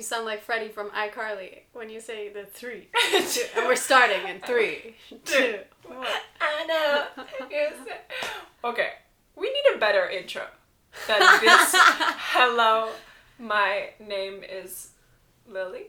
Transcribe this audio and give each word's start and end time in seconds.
You 0.00 0.04
sound 0.04 0.24
like 0.24 0.42
Freddie 0.42 0.70
from 0.70 0.88
iCarly 0.92 1.58
when 1.74 1.90
you 1.90 2.00
say 2.00 2.30
the 2.30 2.44
three. 2.46 2.88
two, 3.10 3.42
and 3.54 3.66
we're 3.66 3.76
starting 3.76 4.26
in 4.26 4.40
three, 4.40 4.94
two, 5.26 5.58
one. 5.84 6.06
I 6.40 6.64
know. 6.64 7.24
Yes. 7.50 7.74
Okay, 8.64 8.92
we 9.36 9.52
need 9.52 9.76
a 9.76 9.78
better 9.78 10.08
intro 10.08 10.44
than 11.06 11.20
this. 11.42 11.74
Hello, 12.32 12.88
my 13.38 13.90
name 14.00 14.42
is 14.42 14.92
Lily. 15.46 15.88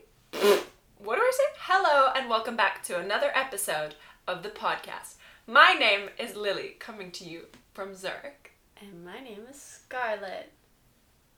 What 0.98 1.16
do 1.16 1.22
I 1.22 1.32
say? 1.34 1.58
Hello, 1.60 2.12
and 2.14 2.28
welcome 2.28 2.54
back 2.54 2.82
to 2.82 2.98
another 2.98 3.30
episode 3.34 3.94
of 4.28 4.42
the 4.42 4.50
podcast. 4.50 5.14
My 5.46 5.72
name 5.72 6.10
is 6.18 6.36
Lily, 6.36 6.76
coming 6.78 7.12
to 7.12 7.24
you 7.24 7.46
from 7.72 7.94
Zurich. 7.94 8.52
And 8.78 9.06
my 9.06 9.20
name 9.20 9.46
is 9.50 9.58
Scarlett 9.58 10.52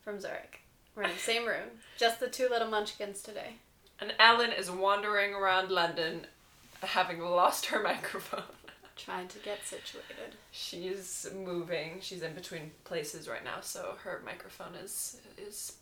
from 0.02 0.18
Zurich. 0.18 0.64
We're 0.95 1.04
in 1.04 1.11
the 1.11 1.18
same 1.18 1.46
room, 1.46 1.68
just 1.98 2.20
the 2.20 2.29
two 2.29 2.48
little 2.48 2.68
munchkins 2.68 3.20
today. 3.22 3.54
And 4.00 4.14
Ellen 4.18 4.52
is 4.52 4.71
wandering 4.71 5.35
around 5.35 5.71
London, 5.71 6.26
having 6.82 7.21
lost 7.21 7.66
her 7.66 7.82
microphone. 7.82 8.43
Trying 8.96 9.26
to 9.29 9.38
get 9.40 9.64
situated. 9.66 10.36
She's 10.52 11.26
moving. 11.35 11.99
She's 12.00 12.22
in 12.22 12.32
between 12.35 12.71
places 12.85 13.29
right 13.29 13.43
now, 13.43 13.61
so 13.61 13.96
her 14.04 14.22
microphone 14.25 14.75
is 14.76 15.21
is 15.36 15.72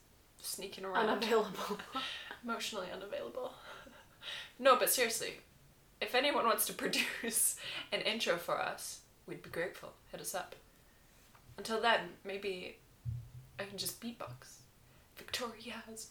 sneaking 0.40 0.84
around. 0.84 1.08
Unavailable. 1.08 1.78
Emotionally 2.44 2.88
unavailable. 2.92 3.52
no, 4.58 4.76
but 4.76 4.88
seriously, 4.88 5.34
if 6.00 6.14
anyone 6.14 6.46
wants 6.46 6.64
to 6.66 6.72
produce 6.84 7.56
an 7.92 8.00
intro 8.00 8.36
for 8.38 8.58
us, 8.58 9.00
we'd 9.26 9.42
be 9.42 9.50
grateful. 9.50 9.92
Hit 10.10 10.20
us 10.20 10.34
up. 10.34 10.54
Until 11.58 11.82
then, 11.82 12.00
maybe 12.24 12.78
I 13.60 13.64
can 13.64 13.76
just 13.76 14.00
beatbox. 14.00 14.61
Victoria's. 15.26 16.08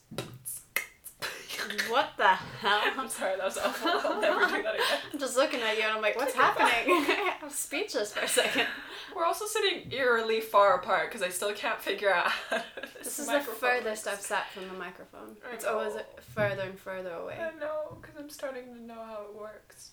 what 1.89 2.09
the 2.17 2.27
hell? 2.27 2.81
I'm 2.97 3.09
sorry, 3.09 3.35
that 3.35 3.43
was 3.45 3.57
awful. 3.65 3.89
I'll 4.11 4.21
never 4.21 4.45
do 4.45 4.63
that 4.63 4.75
again. 4.75 4.85
I'm 5.13 5.19
just 5.19 5.35
looking 5.37 5.59
at 5.61 5.75
you 5.77 5.83
and 5.83 5.91
I'm 5.93 6.01
like, 6.01 6.15
what's 6.15 6.33
happening? 6.33 7.05
I'm 7.43 7.49
speechless 7.49 8.13
for 8.13 8.21
a 8.21 8.27
second. 8.27 8.67
We're 9.15 9.25
also 9.25 9.45
sitting 9.45 9.91
eerily 9.91 10.39
far 10.39 10.75
apart 10.75 11.09
because 11.09 11.21
I 11.21 11.29
still 11.29 11.53
can't 11.53 11.79
figure 11.79 12.11
out. 12.11 12.31
this 12.49 12.63
This 13.03 13.19
is 13.19 13.27
the 13.27 13.41
furthest. 13.41 14.07
I've 14.07 14.21
sat 14.21 14.49
from 14.51 14.67
the 14.69 14.73
microphone. 14.75 15.35
I 15.49 15.53
It's 15.55 15.65
always 15.65 15.93
further 16.33 16.63
and 16.63 16.79
further 16.79 17.11
away. 17.11 17.35
I 17.39 17.57
know, 17.59 17.97
because 18.01 18.15
I'm 18.17 18.29
starting 18.29 18.73
to 18.73 18.81
know 18.81 18.95
how 19.05 19.25
it 19.29 19.37
works. 19.39 19.91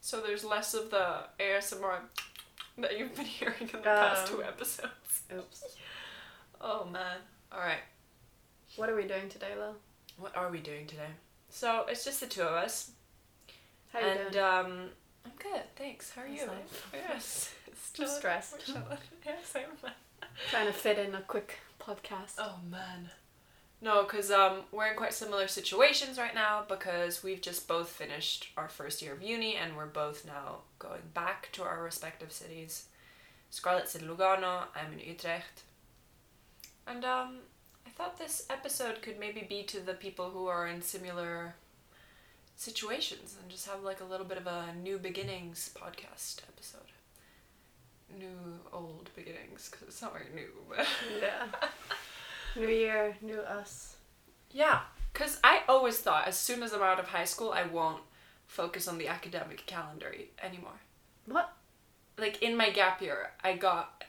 So 0.00 0.20
there's 0.20 0.44
less 0.44 0.74
of 0.74 0.90
the 0.90 1.24
ASMR 1.38 2.00
that 2.78 2.98
you've 2.98 3.14
been 3.14 3.24
hearing 3.38 3.54
in 3.60 3.66
the 3.68 3.78
past 3.78 4.30
Um. 4.32 4.38
two 4.38 4.42
episodes. 4.44 5.22
Oops. 5.34 5.76
Oh 6.60 6.84
man. 6.86 7.18
Alright, 7.52 7.80
What 8.76 8.88
are 8.88 8.94
we 8.96 9.04
doing 9.06 9.28
today, 9.28 9.52
Lil? 9.56 9.74
what 10.18 10.36
are 10.36 10.50
we 10.50 10.58
doing 10.60 10.86
today? 10.86 11.08
So 11.48 11.86
it's 11.88 12.04
just 12.04 12.20
the 12.20 12.26
two 12.26 12.42
of 12.42 12.52
us. 12.52 12.90
How 13.92 14.00
you 14.00 14.06
and 14.06 14.32
doing? 14.32 14.44
um 14.44 14.88
I'm 15.24 15.32
good, 15.38 15.62
thanks. 15.76 16.10
How 16.10 16.22
are 16.22 16.26
How's 16.28 16.40
you? 16.40 16.46
life? 16.46 16.90
Yes. 16.94 17.54
I'm 17.98 18.06
stressed. 18.06 18.52
We're 18.52 18.58
chilling. 18.60 18.84
Yeah, 19.26 19.32
same. 19.44 19.64
Trying 20.50 20.66
to 20.66 20.72
fit 20.72 20.98
in 20.98 21.14
a 21.14 21.20
quick 21.22 21.58
podcast. 21.80 22.34
Oh 22.38 22.56
man. 22.70 23.10
No, 23.82 24.02
because 24.02 24.30
um, 24.30 24.60
we're 24.72 24.88
in 24.88 24.96
quite 24.96 25.14
similar 25.14 25.48
situations 25.48 26.18
right 26.18 26.34
now 26.34 26.64
because 26.68 27.22
we've 27.22 27.40
just 27.40 27.66
both 27.66 27.88
finished 27.88 28.48
our 28.58 28.68
first 28.68 29.00
year 29.00 29.14
of 29.14 29.22
uni 29.22 29.56
and 29.56 29.74
we're 29.74 29.86
both 29.86 30.26
now 30.26 30.58
going 30.78 31.00
back 31.14 31.48
to 31.52 31.62
our 31.62 31.82
respective 31.82 32.30
cities. 32.30 32.86
Scarlett's 33.48 33.94
in 33.94 34.02
Lugano, 34.06 34.64
I'm 34.76 34.92
in 34.92 34.98
Utrecht. 35.00 35.62
And 36.86 37.04
um, 37.06 37.38
thought 38.00 38.16
this 38.16 38.46
episode 38.48 39.02
could 39.02 39.20
maybe 39.20 39.44
be 39.46 39.62
to 39.62 39.78
the 39.78 39.92
people 39.92 40.30
who 40.30 40.46
are 40.46 40.66
in 40.66 40.80
similar 40.80 41.54
situations 42.56 43.36
and 43.38 43.50
just 43.50 43.68
have 43.68 43.82
like 43.82 44.00
a 44.00 44.04
little 44.04 44.24
bit 44.24 44.38
of 44.38 44.46
a 44.46 44.74
new 44.82 44.96
beginnings 44.96 45.68
podcast 45.78 46.38
episode. 46.48 46.80
New 48.18 48.58
old 48.72 49.10
beginnings 49.14 49.68
because 49.70 49.88
it's 49.88 50.00
not 50.00 50.14
very 50.14 50.28
new, 50.34 50.48
but. 50.66 50.86
Yeah. 51.20 51.46
New 52.56 52.68
year, 52.68 53.16
new 53.20 53.38
us. 53.40 53.96
Yeah, 54.50 54.80
because 55.12 55.38
I 55.44 55.60
always 55.68 55.98
thought 55.98 56.26
as 56.26 56.36
soon 56.36 56.62
as 56.62 56.72
I'm 56.72 56.82
out 56.82 56.98
of 56.98 57.08
high 57.08 57.24
school, 57.24 57.52
I 57.52 57.64
won't 57.64 58.02
focus 58.46 58.88
on 58.88 58.96
the 58.96 59.08
academic 59.08 59.66
calendar 59.66 60.12
anymore. 60.42 60.80
What? 61.26 61.52
Like 62.18 62.42
in 62.42 62.56
my 62.56 62.70
gap 62.70 63.02
year, 63.02 63.32
I 63.44 63.56
got 63.56 64.04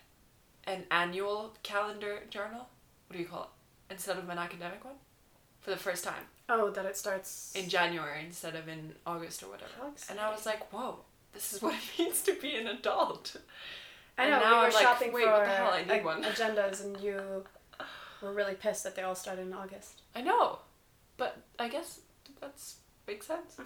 an 0.64 0.86
annual 0.90 1.54
calendar 1.62 2.22
journal. 2.30 2.70
What 3.08 3.18
do 3.18 3.20
you 3.20 3.28
call 3.28 3.44
it? 3.44 3.61
Instead 3.92 4.18
of 4.18 4.28
an 4.30 4.38
academic 4.38 4.84
one? 4.84 4.96
For 5.60 5.70
the 5.70 5.78
first 5.78 6.04
time 6.04 6.24
Oh, 6.50 6.70
that 6.72 6.86
it 6.86 6.98
starts 6.98 7.54
in 7.56 7.70
January 7.70 8.26
instead 8.26 8.56
of 8.56 8.68
in 8.68 8.94
August 9.06 9.44
or 9.44 9.48
whatever. 9.48 9.70
And 10.10 10.20
I 10.20 10.32
was 10.32 10.46
like, 10.46 10.72
whoa, 10.74 11.00
this 11.34 11.54
is 11.54 11.62
what 11.62 11.76
it 11.98 12.00
means 12.00 12.22
to 12.24 12.34
be 12.34 12.56
an 12.56 12.68
adult. 12.68 13.36
I 14.18 14.24
and 14.24 14.32
know 14.32 14.40
now 14.40 14.50
we 14.50 14.56
were 14.58 14.66
I'm 14.68 14.74
like, 14.74 14.82
shopping 14.84 15.14
wait, 15.14 15.26
for 15.26 15.32
what 15.32 15.44
the 15.46 15.50
hell? 15.52 15.72
I 15.72 15.82
need 15.84 15.92
ag- 15.92 16.06
one. 16.06 16.24
agendas, 16.24 16.84
and 16.84 17.00
you 17.02 17.44
were 18.22 18.34
really 18.34 18.56
pissed 18.56 18.84
that 18.84 18.96
they 18.96 19.04
all 19.04 19.16
started 19.16 19.44
in 19.48 19.54
August. 19.54 20.02
I 20.16 20.22
know, 20.22 20.60
but 21.18 21.38
I 21.60 21.70
guess 21.70 22.00
that's 22.42 22.78
makes 23.08 23.28
sense. 23.28 23.58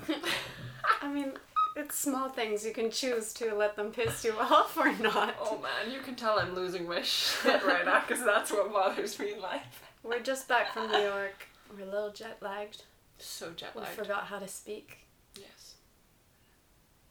I 1.02 1.08
mean, 1.12 1.34
it's 1.76 1.98
small 1.98 2.30
things. 2.30 2.66
You 2.66 2.72
can 2.74 2.92
choose 2.92 3.34
to 3.34 3.54
let 3.56 3.76
them 3.76 3.92
piss 3.92 4.24
you 4.24 4.34
off 4.40 4.78
or 4.78 4.92
not. 4.94 5.36
Oh 5.42 5.60
man, 5.60 5.92
you 5.94 6.02
can 6.02 6.16
tell 6.16 6.40
I'm 6.40 6.54
losing 6.56 6.88
my 6.88 7.02
shit 7.02 7.64
right 7.66 7.86
now 7.86 8.04
because 8.08 8.24
that's 8.24 8.52
what 8.52 8.72
bothers 8.72 9.18
me 9.20 9.34
in 9.34 9.42
life. 9.42 9.82
We're 10.06 10.20
just 10.22 10.48
back 10.48 10.72
from 10.74 10.92
New 10.92 11.00
York. 11.00 11.48
We're 11.76 11.84
a 11.84 11.90
little 11.90 12.12
jet 12.12 12.38
lagged. 12.42 12.84
So 13.18 13.52
jet 13.56 13.76
lagged. 13.76 13.90
We 13.98 14.04
forgot 14.04 14.26
how 14.26 14.40
to 14.40 14.48
speak. 14.48 15.00
Yes. 15.36 15.74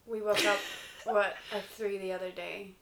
We 0.07 0.23
woke 0.23 0.45
up, 0.47 0.59
what, 1.05 1.35
at 1.53 1.65
3 1.65 1.99
the 1.99 2.13
other 2.13 2.31
day? 2.31 2.73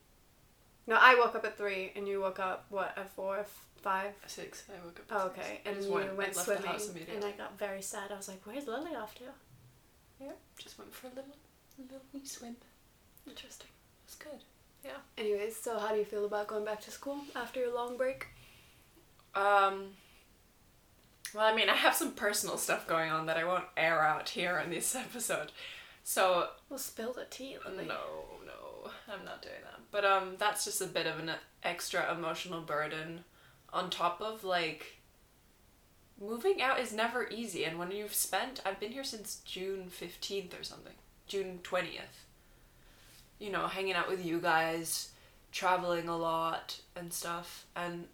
No, 0.86 0.96
I 1.00 1.14
woke 1.14 1.34
up 1.34 1.44
at 1.44 1.56
3, 1.56 1.92
and 1.96 2.06
you 2.06 2.20
woke 2.20 2.40
up, 2.40 2.66
what, 2.68 2.92
at 2.98 3.10
4, 3.12 3.46
5? 3.82 4.12
Six. 4.26 4.64
I 4.68 4.84
woke 4.84 5.00
up. 5.00 5.12
At 5.12 5.16
Oh, 5.16 5.32
six. 5.34 5.38
okay. 5.46 5.60
And 5.64 5.84
you 5.84 5.92
went, 5.92 6.16
went 6.16 6.34
swimming, 6.36 6.64
and. 7.14 7.24
I 7.24 7.30
got 7.32 7.58
very 7.58 7.80
sad. 7.82 8.12
I 8.12 8.16
was 8.16 8.28
like, 8.28 8.40
where's 8.44 8.66
Lily 8.66 8.94
off 8.94 9.14
to? 9.16 9.24
yeah, 10.20 10.32
just 10.58 10.78
went 10.78 10.92
for 10.94 11.06
a 11.08 11.10
little, 11.10 11.34
little 11.78 12.00
wee 12.12 12.24
swim. 12.24 12.56
Interesting. 13.26 13.68
It's 14.04 14.14
good. 14.16 14.44
Yeah. 14.84 14.90
Anyways, 15.16 15.56
so 15.56 15.78
how 15.78 15.92
do 15.92 15.96
you 15.98 16.04
feel 16.04 16.26
about 16.26 16.48
going 16.48 16.64
back 16.64 16.80
to 16.82 16.90
school 16.90 17.18
after 17.34 17.60
your 17.60 17.74
long 17.74 17.96
break? 17.96 18.26
Um. 19.34 19.86
Well, 21.34 21.46
I 21.46 21.54
mean, 21.54 21.70
I 21.70 21.74
have 21.74 21.94
some 21.94 22.12
personal 22.12 22.58
stuff 22.58 22.86
going 22.86 23.10
on 23.10 23.26
that 23.26 23.38
I 23.38 23.44
won't 23.44 23.64
air 23.76 24.02
out 24.02 24.30
here 24.30 24.58
in 24.58 24.70
this 24.70 24.94
episode, 24.94 25.52
so 26.04 26.48
we'll 26.68 26.78
spill 26.78 27.12
the 27.12 27.24
tea, 27.24 27.56
Lily. 27.64 27.86
no, 27.86 28.00
no, 28.46 28.90
I'm 29.08 29.24
not 29.24 29.42
doing 29.42 29.54
that. 29.64 29.80
But 29.90 30.04
um, 30.04 30.34
that's 30.38 30.64
just 30.64 30.80
a 30.80 30.86
bit 30.86 31.06
of 31.06 31.18
an 31.18 31.32
extra 31.62 32.14
emotional 32.14 32.60
burden, 32.60 33.24
on 33.72 33.90
top 33.90 34.20
of 34.20 34.44
like. 34.44 34.98
Moving 36.20 36.62
out 36.62 36.78
is 36.78 36.92
never 36.92 37.28
easy, 37.30 37.64
and 37.64 37.80
when 37.80 37.90
you've 37.90 38.14
spent, 38.14 38.60
I've 38.64 38.78
been 38.78 38.92
here 38.92 39.02
since 39.02 39.40
June 39.44 39.88
fifteenth 39.88 40.56
or 40.58 40.62
something, 40.62 40.92
June 41.26 41.58
twentieth. 41.64 42.26
You 43.40 43.50
know, 43.50 43.66
hanging 43.66 43.94
out 43.94 44.08
with 44.08 44.24
you 44.24 44.38
guys, 44.38 45.10
traveling 45.50 46.08
a 46.08 46.16
lot 46.16 46.80
and 46.94 47.12
stuff, 47.12 47.66
and 47.74 48.06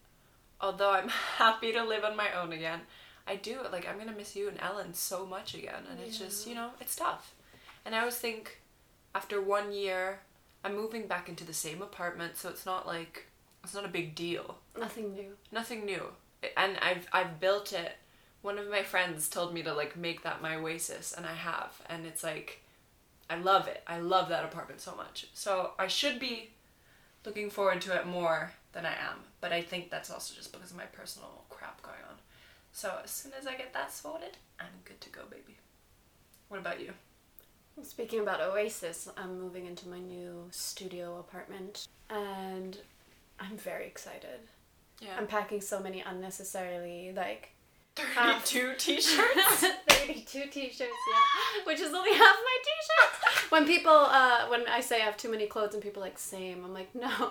although 0.61 0.93
I'm 0.93 1.09
happy 1.37 1.73
to 1.73 1.85
live 1.85 2.05
on 2.05 2.17
my 2.17 2.33
own 2.33 2.53
again, 2.53 2.81
I 3.29 3.37
do 3.37 3.59
like 3.71 3.87
I'm 3.89 3.99
gonna 3.99 4.13
miss 4.17 4.35
you 4.35 4.49
and 4.49 4.59
Ellen 4.61 4.95
so 4.95 5.27
much 5.27 5.55
again, 5.55 5.85
and 5.91 6.01
it's 6.01 6.19
just 6.19 6.47
you 6.47 6.55
know 6.55 6.71
it's 6.81 6.97
tough. 6.97 7.35
And 7.85 7.95
I 7.95 8.01
always 8.01 8.17
think, 8.17 8.61
after 9.15 9.41
one 9.41 9.73
year, 9.73 10.21
I'm 10.65 10.75
moving 10.75 11.07
back 11.07 11.29
into 11.29 11.45
the 11.45 11.53
same 11.53 11.83
apartment, 11.83 12.37
so 12.37 12.49
it's 12.49 12.67
not 12.67 12.87
like 12.87 13.27
it's 13.63 13.75
not 13.75 13.85
a 13.85 13.89
big 13.89 14.15
deal. 14.15 14.57
Nothing 14.79 15.15
new. 15.15 15.37
Nothing 15.53 15.85
new, 15.85 16.03
and 16.57 16.79
I've 16.81 17.07
I've 17.13 17.39
built 17.39 17.73
it. 17.73 17.97
One 18.41 18.59
of 18.59 18.71
my 18.71 18.83
friends 18.83 19.29
told 19.29 19.53
me 19.53 19.63
to 19.65 19.75
like 19.75 19.97
make 19.97 20.23
that 20.23 20.41
my 20.41 20.57
oasis, 20.57 21.13
and 21.13 21.27
I 21.27 21.35
have, 21.35 21.81
and 21.89 22.07
it's 22.07 22.25
like, 22.25 22.63
I 23.29 23.37
love 23.37 23.69
it. 23.69 23.83
I 23.87 23.99
love 23.99 24.29
that 24.31 24.45
apartment 24.45 24.81
so 24.81 24.95
much. 24.97 25.27
So 25.35 25.73
I 25.79 25.87
should 25.87 26.19
be 26.19 26.51
looking 27.27 27.51
forward 27.51 27.81
to 27.83 27.95
it 27.95 28.07
more 28.07 28.53
than 28.73 28.87
I 28.87 28.93
am, 28.93 29.19
but 29.41 29.53
I 29.53 29.61
think 29.61 29.91
that's 29.91 30.11
also 30.11 30.35
just 30.35 30.53
because 30.53 30.71
of 30.71 30.77
my 30.77 30.85
personal 30.85 31.45
crap 31.51 31.83
going 31.83 31.97
on. 32.09 32.17
So 32.73 32.99
as 33.03 33.11
soon 33.11 33.33
as 33.39 33.47
I 33.47 33.55
get 33.57 33.73
that 33.75 33.93
sorted, 33.93 34.37
I'm 34.61 34.67
good 34.85 35.01
to 35.01 35.11
go, 35.11 35.23
baby. 35.31 35.57
What 36.49 36.61
about 36.61 36.81
you? 36.81 36.93
Speaking 37.83 38.21
about 38.21 38.41
Oasis, 38.41 39.09
I'm 39.17 39.41
moving 39.41 39.67
into 39.67 39.89
my 39.89 39.99
new 40.01 40.49
studio 40.51 41.19
apartment 41.19 41.87
and 42.11 42.77
I'm 43.39 43.57
very 43.57 43.87
excited. 43.87 44.41
Yeah. 45.01 45.15
I'm 45.17 45.29
packing 45.29 45.61
so 45.61 45.79
many 45.79 46.01
unnecessarily, 46.01 47.13
like, 47.15 47.51
half- 47.97 48.45
32 48.45 48.75
t-shirts? 48.79 49.65
32 49.89 50.47
t-shirts, 50.51 50.81
yeah. 50.81 51.65
Which 51.65 51.79
is 51.79 51.93
only 51.95 52.11
half 52.13 52.37
my 52.37 52.57
t-shirts. 52.65 53.51
When 53.53 53.65
people, 53.65 53.93
uh, 53.93 54.49
when 54.49 54.67
I 54.67 54.81
say 54.81 54.97
I 55.01 55.05
have 55.05 55.17
too 55.17 55.31
many 55.31 55.47
clothes 55.47 55.75
and 55.75 55.83
people 55.83 56.03
are 56.03 56.07
like, 56.07 56.19
same, 56.19 56.65
I'm 56.65 56.75
like, 56.75 56.93
no. 56.97 57.31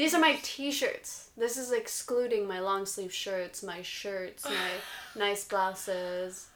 These 0.00 0.14
are 0.14 0.20
my 0.20 0.38
t-shirts. 0.42 1.28
This 1.36 1.58
is 1.58 1.72
excluding 1.72 2.48
my 2.48 2.58
long 2.60 2.86
sleeve 2.86 3.12
shirts, 3.12 3.62
my 3.62 3.82
shirts, 3.82 4.46
my 4.46 4.70
nice 5.14 5.44
blouses. 5.44 6.46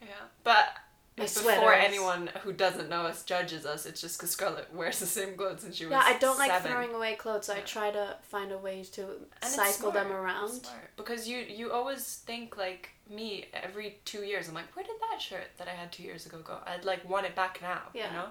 Yeah, 0.00 0.08
but 0.42 0.78
before 1.14 1.74
anyone 1.74 2.30
who 2.42 2.54
doesn't 2.54 2.88
know 2.88 3.02
us 3.02 3.22
judges 3.22 3.66
us, 3.66 3.84
it's 3.84 4.00
just 4.00 4.18
because 4.18 4.30
Scarlett 4.30 4.72
wears 4.74 4.98
the 4.98 5.04
same 5.04 5.36
clothes 5.36 5.60
since 5.60 5.76
she 5.76 5.84
was 5.84 5.92
Yeah, 5.92 6.04
I 6.06 6.16
don't 6.16 6.38
like 6.38 6.62
throwing 6.62 6.94
away 6.94 7.16
clothes. 7.16 7.50
I 7.50 7.58
Yeah. 7.58 7.64
try 7.64 7.90
to 7.90 8.16
find 8.22 8.50
a 8.50 8.56
way 8.56 8.82
to 8.92 9.02
And 9.42 9.52
cycle 9.52 9.90
them 9.90 10.10
around. 10.10 10.66
Because 10.96 11.28
you 11.28 11.36
you 11.40 11.72
always 11.72 12.22
think 12.24 12.56
like 12.56 12.92
me 13.10 13.50
every 13.52 13.98
two 14.06 14.24
years. 14.24 14.48
I'm 14.48 14.54
like, 14.54 14.74
where 14.74 14.86
did 14.86 14.96
that 15.10 15.20
shirt 15.20 15.48
that 15.58 15.68
I 15.68 15.72
had 15.72 15.92
two 15.92 16.02
years 16.02 16.24
ago 16.24 16.38
go? 16.38 16.60
I'd 16.66 16.86
like 16.86 17.06
want 17.06 17.26
it 17.26 17.34
back 17.34 17.60
now. 17.60 17.82
Yeah. 17.92 18.06
You 18.06 18.12
know. 18.14 18.28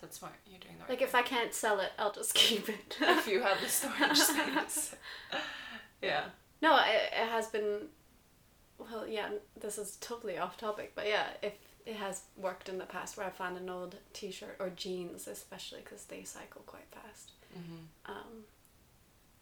So 0.00 0.06
it's 0.06 0.18
smart. 0.18 0.34
You're 0.46 0.60
doing 0.60 0.74
the 0.76 0.82
right 0.82 0.90
Like 0.90 1.02
if 1.02 1.14
I 1.14 1.22
can't 1.22 1.54
sell 1.54 1.80
it, 1.80 1.92
I'll 1.98 2.12
just 2.12 2.34
keep 2.42 2.68
it. 2.68 2.96
if 3.00 3.26
you 3.26 3.42
have 3.42 3.60
the 3.60 3.68
storage 3.68 4.18
space. 4.18 4.94
yeah. 6.02 6.24
No, 6.62 6.76
it, 6.78 7.12
it 7.12 7.28
has 7.28 7.48
been. 7.48 7.88
Well, 8.78 9.06
yeah, 9.08 9.30
this 9.58 9.78
is 9.78 9.96
totally 10.02 10.36
off 10.36 10.58
topic, 10.58 10.92
but 10.94 11.06
yeah, 11.06 11.28
if 11.42 11.54
it 11.86 11.96
has 11.96 12.22
worked 12.36 12.68
in 12.68 12.76
the 12.78 12.84
past 12.84 13.16
where 13.16 13.26
I 13.26 13.30
found 13.30 13.56
an 13.56 13.70
old 13.70 13.96
T-shirt 14.12 14.56
or 14.58 14.68
jeans, 14.70 15.26
especially 15.28 15.80
because 15.82 16.04
they 16.04 16.24
cycle 16.24 16.62
quite 16.66 16.84
fast. 16.90 17.30
Mm-hmm. 17.56 18.10
Um, 18.12 18.44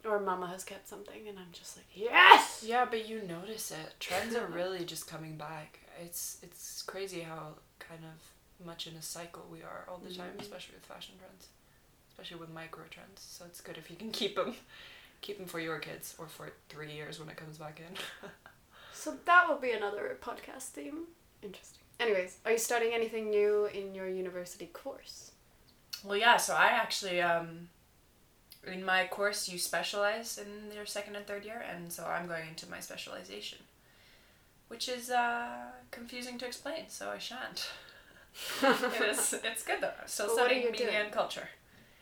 or 0.05 0.21
Mama 0.21 0.47
has 0.49 0.63
kept 0.63 0.87
something, 0.89 1.27
and 1.29 1.39
I'm 1.39 1.51
just 1.53 1.77
like, 1.77 1.87
yes. 1.95 2.63
Yeah, 2.65 2.85
but 2.85 3.09
you 3.09 3.23
notice 3.23 3.71
it. 3.73 3.95
Trends 3.99 4.37
are 4.37 4.47
really 4.53 4.85
just 4.85 5.09
coming 5.09 5.37
back. 5.37 5.81
It's 6.01 6.39
it's 6.43 6.83
crazy 6.83 7.21
how 7.21 7.55
kind 7.79 8.05
of 8.05 8.21
much 8.65 8.87
in 8.87 8.95
a 8.97 9.03
cycle 9.03 9.47
we 9.51 9.63
are 9.63 9.85
all 9.89 9.99
the 9.99 10.15
time, 10.15 10.33
Mhm. 10.37 10.43
especially 10.43 10.75
with 10.75 10.85
fashion 10.87 11.15
trends, 11.19 11.49
especially 12.11 12.37
with 12.39 12.51
micro 12.51 12.85
trends. 12.91 13.21
So 13.23 13.45
it's 13.47 13.61
good 13.61 13.79
if 13.79 13.91
you 13.91 13.97
can 13.97 14.11
keep 14.21 14.37
them, 14.37 14.57
keep 15.21 15.39
them 15.39 15.47
for 15.47 15.61
your 15.61 15.79
kids 15.79 16.15
or 16.19 16.27
for 16.29 16.53
three 16.69 16.93
years 16.93 17.19
when 17.19 17.29
it 17.29 17.37
comes 17.37 17.59
back 17.59 17.81
in. 17.81 17.97
So 18.97 19.17
that 19.27 19.49
will 19.49 19.59
be 19.59 19.73
another 19.73 20.17
podcast 20.23 20.69
theme. 20.71 21.09
Interesting. 21.43 21.81
Anyways, 22.01 22.39
are 22.47 22.53
you 22.53 22.59
starting 22.59 22.93
anything 22.95 23.29
new 23.29 23.67
in 23.67 23.95
your 23.95 24.09
university 24.09 24.67
course? 24.67 25.33
Well, 26.05 26.17
yeah. 26.17 26.37
So 26.39 26.55
I 26.55 26.67
actually 26.69 27.21
um, 27.21 27.69
in 28.67 28.85
my 28.85 29.07
course 29.09 29.49
you 29.49 29.59
specialize 29.59 30.39
in 30.39 30.73
your 30.75 30.87
second 30.87 31.17
and 31.17 31.27
third 31.27 31.45
year, 31.45 31.63
and 31.69 31.93
so 31.93 32.07
I'm 32.07 32.27
going 32.29 32.49
into 32.49 32.71
my 32.71 32.81
specialization, 32.81 33.59
which 34.69 34.89
is 34.89 35.11
uh, 35.11 35.73
confusing 35.91 36.39
to 36.39 36.47
explain. 36.47 36.89
So 36.89 37.11
I 37.11 37.19
shan't. 37.19 37.69
it 38.63 39.03
is. 39.11 39.35
It's 39.45 39.63
good 39.63 39.81
though. 39.81 39.93
Still 40.07 40.27
But 40.27 40.35
studying 40.35 40.71
media 40.71 40.87
doing? 40.87 40.97
and 40.97 41.13
culture. 41.13 41.49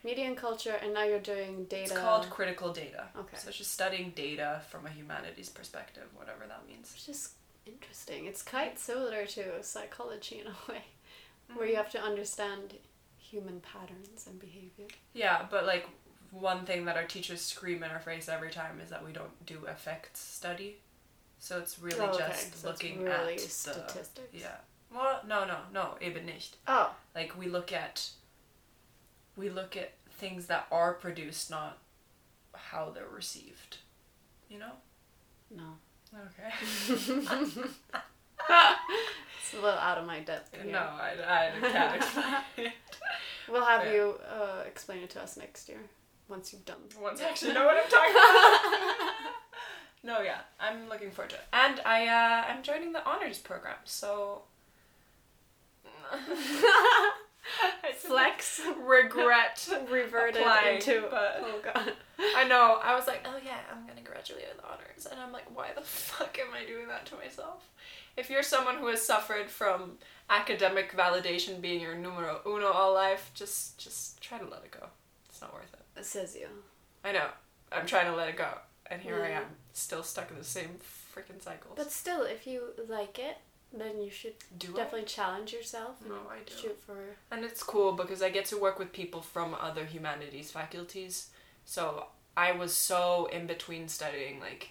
Media 0.04 0.26
and 0.26 0.36
culture, 0.36 0.76
and 0.82 0.92
now 0.94 1.04
you're 1.04 1.20
doing 1.20 1.64
data. 1.64 1.92
It's 1.92 1.92
called 1.92 2.28
critical 2.28 2.72
data. 2.72 3.06
Okay. 3.16 3.36
So 3.36 3.48
it's 3.48 3.58
just 3.58 3.72
studying 3.72 4.10
data 4.16 4.60
from 4.68 4.84
a 4.86 4.90
humanities 4.90 5.48
perspective, 5.48 6.04
whatever 6.16 6.44
that 6.48 6.66
means. 6.66 6.92
It's 6.94 7.06
just 7.06 7.32
interesting. 7.66 8.26
It's 8.26 8.42
quite 8.42 8.78
similar 8.78 9.26
to 9.26 9.62
psychology 9.62 10.40
in 10.40 10.48
a 10.48 10.72
way, 10.72 10.84
where 11.54 11.58
mm-hmm. 11.58 11.70
you 11.70 11.76
have 11.76 11.90
to 11.92 12.02
understand 12.02 12.74
human 13.16 13.60
patterns 13.60 14.26
and 14.26 14.40
behavior. 14.40 14.86
Yeah, 15.14 15.46
but 15.48 15.66
like 15.66 15.88
one 16.32 16.64
thing 16.64 16.86
that 16.86 16.96
our 16.96 17.04
teachers 17.04 17.40
scream 17.40 17.82
in 17.82 17.90
our 17.90 18.00
face 18.00 18.28
every 18.28 18.50
time 18.50 18.80
is 18.82 18.90
that 18.90 19.04
we 19.04 19.12
don't 19.12 19.46
do 19.46 19.66
effects 19.66 20.20
study. 20.20 20.78
So 21.38 21.58
it's 21.58 21.78
really 21.78 22.00
Oh, 22.00 22.06
okay. 22.06 22.28
just 22.28 22.62
So 22.62 22.68
looking 22.68 23.02
really 23.02 23.34
at 23.34 23.38
the 23.38 24.22
yeah. 24.32 24.56
Well, 24.94 25.20
no, 25.26 25.44
no, 25.46 25.56
no, 25.72 25.96
eben 26.00 26.24
nicht. 26.26 26.56
Oh, 26.66 26.94
Like 27.14 27.38
we 27.38 27.46
look 27.46 27.72
at 27.72 28.10
we 29.36 29.48
look 29.48 29.76
at 29.76 29.94
things 30.10 30.46
that 30.46 30.66
are 30.70 30.92
produced, 30.94 31.50
not 31.50 31.78
how 32.54 32.90
they're 32.90 33.08
received. 33.08 33.78
You 34.48 34.58
know? 34.58 34.72
no. 35.50 35.78
Okay. 36.14 36.52
It's 39.44 39.54
a 39.54 39.56
little 39.56 39.78
out 39.78 39.98
of 39.98 40.06
my 40.06 40.20
depth. 40.20 40.54
here. 40.54 40.70
no, 40.72 40.78
I, 40.78 41.14
I 41.26 41.50
can't 41.60 41.96
explain 41.96 42.34
it. 42.66 42.72
We'll 43.48 43.64
have 43.64 43.84
Yeah. 43.86 43.92
you 43.92 44.14
uh, 44.30 44.62
explain 44.66 45.02
it 45.02 45.10
to 45.10 45.22
us 45.22 45.36
next 45.36 45.68
year 45.68 45.78
once 46.28 46.52
you've 46.52 46.64
done. 46.64 46.78
Once 47.00 47.20
I 47.20 47.28
actually 47.28 47.52
know 47.52 47.66
what 47.66 47.76
I'm 47.76 47.90
talking 47.90 48.10
about. 48.14 49.32
no, 50.04 50.20
yeah, 50.22 50.40
I'm 50.60 50.88
looking 50.88 51.10
forward 51.10 51.30
to 51.30 51.36
it, 51.36 51.42
and 51.52 51.80
I 51.84 52.06
uh, 52.08 52.44
I'm 52.52 52.62
joining 52.62 52.92
the 52.92 53.04
honors 53.06 53.38
program, 53.38 53.76
so. 53.84 54.42
Flex 57.96 58.60
regret 58.84 59.68
reverted 59.90 60.42
applying, 60.42 60.76
into. 60.76 61.06
but- 61.10 61.38
Oh 61.40 61.60
god. 61.62 61.92
I 62.36 62.44
know. 62.44 62.78
I 62.82 62.94
was 62.94 63.06
like, 63.06 63.22
oh 63.24 63.38
yeah, 63.44 63.58
I'm 63.70 63.86
gonna 63.86 64.00
graduate 64.02 64.44
with 64.54 64.64
honors, 64.64 65.06
and 65.10 65.20
I'm 65.20 65.32
like, 65.32 65.54
why 65.56 65.68
the 65.74 65.80
fuck 65.82 66.38
am 66.38 66.54
I 66.54 66.64
doing 66.66 66.86
that 66.88 67.04
to 67.06 67.16
myself? 67.16 67.68
If 68.16 68.30
you're 68.30 68.42
someone 68.42 68.76
who 68.76 68.86
has 68.88 69.02
suffered 69.02 69.50
from 69.50 69.92
academic 70.30 70.92
validation 70.96 71.60
being 71.60 71.80
your 71.80 71.94
numero 71.96 72.40
uno 72.46 72.66
all 72.70 72.94
life, 72.94 73.30
just 73.34 73.78
just 73.78 74.20
try 74.20 74.38
to 74.38 74.44
let 74.48 74.64
it 74.64 74.70
go. 74.70 74.86
It's 75.28 75.40
not 75.40 75.52
worth 75.52 75.72
it. 75.72 76.00
It 76.00 76.04
says 76.04 76.36
you. 76.38 76.46
I 77.04 77.12
know. 77.12 77.28
I'm 77.72 77.86
trying 77.86 78.06
to 78.06 78.14
let 78.16 78.28
it 78.28 78.36
go, 78.36 78.48
and 78.86 79.00
here 79.00 79.22
I 79.24 79.30
am, 79.30 79.44
still 79.72 80.02
stuck 80.02 80.30
in 80.30 80.36
the 80.38 80.44
same 80.44 80.76
freaking 81.16 81.42
cycles. 81.42 81.74
But 81.76 81.90
still, 81.90 82.22
if 82.22 82.46
you 82.46 82.62
like 82.88 83.18
it, 83.18 83.38
then 83.74 84.00
you 84.02 84.10
should 84.10 84.34
do 84.58 84.72
I? 84.74 84.76
definitely 84.76 85.06
challenge 85.06 85.52
yourself 85.52 86.00
and 86.02 86.10
No, 86.10 86.16
I 86.30 86.38
do. 86.44 86.54
shoot 86.54 86.80
for. 86.86 86.96
And 87.30 87.44
it's 87.44 87.62
cool 87.62 87.92
because 87.92 88.22
I 88.22 88.30
get 88.30 88.44
to 88.46 88.58
work 88.58 88.78
with 88.78 88.92
people 88.92 89.22
from 89.22 89.54
other 89.58 89.84
humanities 89.84 90.50
faculties. 90.50 91.30
So 91.64 92.06
I 92.36 92.52
was 92.52 92.74
so 92.74 93.26
in 93.32 93.46
between 93.46 93.88
studying 93.88 94.40
like 94.40 94.70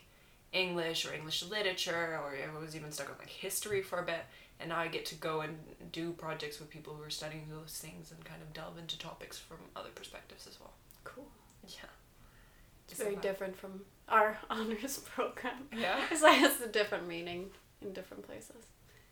English 0.54 1.06
or 1.06 1.14
English 1.14 1.44
literature, 1.44 2.20
or 2.22 2.36
I 2.36 2.60
was 2.60 2.76
even 2.76 2.92
stuck 2.92 3.10
on 3.10 3.16
like 3.20 3.30
history 3.30 3.82
for 3.82 4.00
a 4.00 4.04
bit. 4.06 4.26
And 4.60 4.70
now 4.70 4.78
I 4.78 4.88
get 4.90 5.06
to 5.08 5.16
go 5.16 5.42
and 5.42 5.58
do 5.92 6.12
projects 6.12 6.60
with 6.60 6.70
people 6.70 6.94
who 6.94 7.02
are 7.04 7.10
studying 7.10 7.48
those 7.50 7.78
things 7.80 8.12
and 8.12 8.24
kind 8.24 8.42
of 8.44 8.54
delve 8.54 8.78
into 8.78 8.98
topics 9.00 9.38
from 9.40 9.58
other 9.76 9.90
perspectives 9.96 10.46
as 10.46 10.60
well. 10.60 10.74
Cool. 11.04 11.28
Yeah. 11.68 11.90
It's 12.90 13.00
very 13.02 13.16
different 13.16 13.56
from 13.58 13.82
our 14.10 14.38
honors 14.50 15.00
program. 15.00 15.68
Yeah. 15.76 16.00
It's 16.12 16.22
like 16.22 16.42
it's 16.42 16.62
a 16.62 16.68
different 16.68 17.08
meaning 17.08 17.50
in 17.82 17.94
different 17.94 18.24
places. 18.28 18.66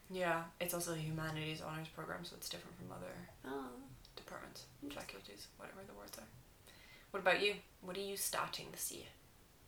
Yeah. 0.10 0.44
It's 0.60 0.74
also 0.74 0.94
a 0.94 0.98
humanities 0.98 1.62
honors 1.62 1.88
program, 1.90 2.24
so 2.26 2.36
it's 2.38 2.50
different 2.50 2.76
from 2.78 2.92
other 2.92 3.14
Oh. 3.46 3.70
departments, 4.16 4.66
faculties, 4.90 5.48
whatever 5.58 5.82
the 5.88 5.94
words 5.94 6.18
are. 6.18 6.24
What 7.12 7.20
about 7.22 7.42
you? 7.42 7.56
What 7.82 7.96
are 7.98 8.02
you 8.02 8.18
starting 8.18 8.68
this 8.72 8.92
year? 8.92 9.08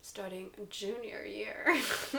Starting 0.00 0.50
junior 0.70 1.24
year. 1.24 1.76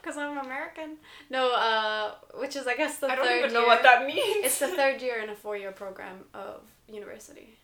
Because 0.00 0.16
I'm 0.18 0.36
American. 0.36 0.96
No, 1.30 1.52
uh, 1.54 2.14
which 2.34 2.56
is 2.56 2.66
I 2.66 2.74
guess 2.76 2.98
the 2.98 3.06
I 3.06 3.14
don't 3.14 3.38
even 3.38 3.52
know 3.52 3.60
year. 3.60 3.68
what 3.68 3.82
that 3.84 4.04
means. 4.04 4.44
It's 4.44 4.58
the 4.58 4.66
third 4.78 5.00
year 5.00 5.20
in 5.22 5.30
a 5.30 5.34
four-year 5.34 5.70
program 5.70 6.24
of 6.34 6.62
university. 6.88 7.54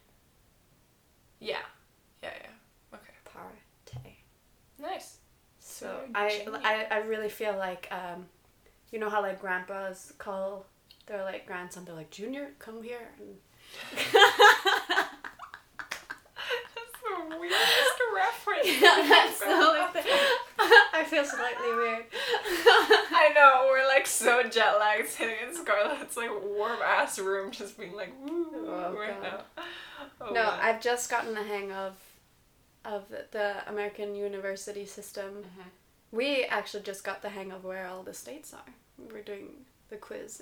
Yeah. 1.40 1.56
Yeah, 2.23 2.30
yeah. 2.40 2.97
Okay. 2.97 3.12
Parte. 3.25 4.16
Nice. 4.78 5.16
So 5.59 5.87
Third 5.87 6.11
I. 6.14 6.87
I 6.90 6.97
I 6.97 6.99
really 6.99 7.28
feel 7.28 7.56
like 7.59 7.88
um, 7.90 8.26
you 8.90 8.99
know 8.99 9.09
how 9.11 9.21
like 9.23 9.40
grandpas 9.40 10.12
call 10.18 10.66
their 11.07 11.23
like 11.25 11.47
grandson 11.47 11.85
they're 11.85 11.95
like 11.95 12.11
junior 12.11 12.49
come 12.59 12.83
here 12.83 13.09
and 13.18 13.37
That's 16.75 16.99
the 17.02 17.38
weirdest 17.38 18.00
reference. 18.14 18.80
that's 18.80 19.40
the. 19.40 19.47
I 20.95 21.04
feel 21.04 21.25
slightly 21.25 21.75
weird. 21.75 22.04
I 22.11 23.30
know, 23.35 23.66
we're 23.71 23.87
like 23.87 24.07
so 24.07 24.42
jet 24.45 24.78
lagged 24.78 25.09
sitting 25.09 25.37
in 25.47 25.54
Scarlett's 25.54 26.16
like 26.16 26.30
warm 26.45 26.78
ass 26.85 27.18
room 27.18 27.50
just 27.50 27.78
being 27.78 27.95
like 27.95 28.12
woo 28.25 28.47
Oh, 28.68 28.95
right 28.99 29.21
now. 29.23 29.40
Oh, 30.21 30.26
no, 30.26 30.42
God. 30.45 30.61
I've 30.62 30.80
just 30.80 31.11
gotten 31.11 31.35
the 31.35 31.42
hang 31.42 31.73
of 31.73 31.95
of 32.85 33.04
the 33.33 33.57
American 33.68 34.14
university 34.14 34.87
system. 34.87 35.42
Mhm. 35.45 35.64
We 36.12 36.45
actually 36.45 36.83
just 36.85 37.05
got 37.05 37.23
the 37.23 37.29
hang 37.29 37.53
of 37.53 37.65
where 37.65 37.87
all 37.87 38.03
the 38.03 38.15
states 38.15 38.55
are. 38.55 38.73
We 38.99 39.12
were 39.12 39.21
doing 39.23 39.49
the 39.91 39.97
quiz 39.97 40.41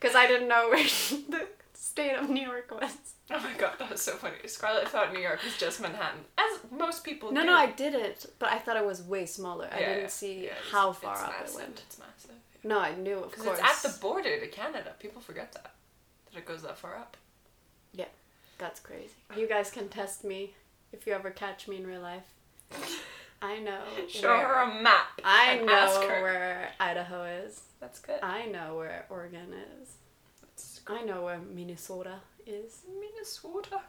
because 0.00 0.14
I 0.16 0.26
didn't 0.26 0.48
know 0.48 0.68
where 0.70 0.82
the 1.28 1.46
state 1.72 2.14
of 2.14 2.28
New 2.28 2.42
York 2.46 2.70
was. 2.70 2.96
Oh 3.30 3.38
my 3.40 3.52
god, 3.58 3.74
that 3.78 3.90
was 3.90 4.00
so 4.02 4.12
funny. 4.16 4.36
Scarlett 4.46 4.88
thought 4.88 5.12
New 5.12 5.20
York 5.20 5.42
was 5.44 5.56
just 5.56 5.80
Manhattan. 5.80 6.20
As 6.38 6.60
most 6.70 7.04
people 7.04 7.30
No, 7.32 7.42
do. 7.42 7.46
no, 7.48 7.54
I 7.54 7.66
didn't, 7.70 8.26
but 8.38 8.50
I 8.50 8.58
thought 8.58 8.76
it 8.76 8.84
was 8.86 9.02
way 9.02 9.26
smaller. 9.26 9.68
I 9.72 9.78
didn't 9.78 10.00
yeah. 10.02 10.06
see 10.08 10.44
Yeah, 10.46 10.52
how 10.70 10.92
far 10.92 11.14
up 11.16 11.32
massive, 11.40 11.60
it 11.60 11.62
went. 11.64 11.82
It's 11.86 11.98
massive. 11.98 12.30
No, 12.64 12.80
I 12.80 12.94
knew, 12.96 13.18
of 13.18 13.36
course. 13.38 13.58
it's 13.60 13.86
at 13.86 13.92
the 13.92 13.98
border 14.00 14.40
to 14.40 14.46
Canada. 14.48 14.92
People 14.98 15.20
forget 15.22 15.52
that. 15.52 15.72
That 16.32 16.38
it 16.38 16.46
goes 16.46 16.62
that 16.62 16.76
far 16.78 16.96
up. 16.96 17.16
Yeah, 17.92 18.06
that's 18.58 18.80
crazy. 18.80 19.14
You 19.36 19.46
guys 19.48 19.70
can 19.70 19.88
test 19.88 20.24
me 20.24 20.54
if 20.92 21.06
you 21.06 21.12
ever 21.12 21.30
catch 21.30 21.68
me 21.68 21.76
in 21.76 21.86
real 21.86 22.00
life. 22.00 22.34
I 23.40 23.58
know. 23.60 23.80
Show 24.08 24.28
where, 24.28 24.48
her 24.48 24.70
a 24.70 24.82
map. 24.82 25.20
I 25.24 25.58
know 25.58 25.72
ask 25.72 26.00
her. 26.00 26.22
where 26.22 26.70
Idaho 26.80 27.24
is. 27.24 27.62
That's 27.80 28.00
good. 28.00 28.18
I 28.22 28.46
know 28.46 28.76
where 28.76 29.06
Oregon 29.10 29.54
is. 29.80 29.94
That's 30.40 30.80
I 30.86 31.02
know 31.02 31.22
where 31.22 31.38
Minnesota 31.38 32.20
is. 32.46 32.82
Minnesota. 33.00 33.80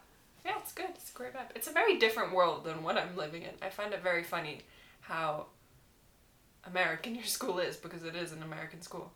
Yeah, 0.46 0.53
it's 0.60 0.72
good. 0.72 0.89
It's 0.89 1.10
a 1.10 1.13
great 1.13 1.34
map. 1.34 1.51
It's 1.56 1.68
a 1.68 1.72
very 1.72 1.98
different 1.98 2.34
world 2.34 2.63
than 2.63 2.84
what 2.84 2.98
I'm 2.98 3.15
living 3.18 3.44
in. 3.44 3.51
I 3.62 3.70
find 3.70 3.94
it 3.94 4.03
very 4.03 4.24
funny 4.24 4.62
how 5.01 5.48
American 6.65 7.15
your 7.15 7.25
school 7.25 7.60
is 7.60 7.75
because 7.75 8.03
it 8.03 8.15
is 8.15 8.32
an 8.32 8.44
American 8.44 8.82
school. 8.82 9.12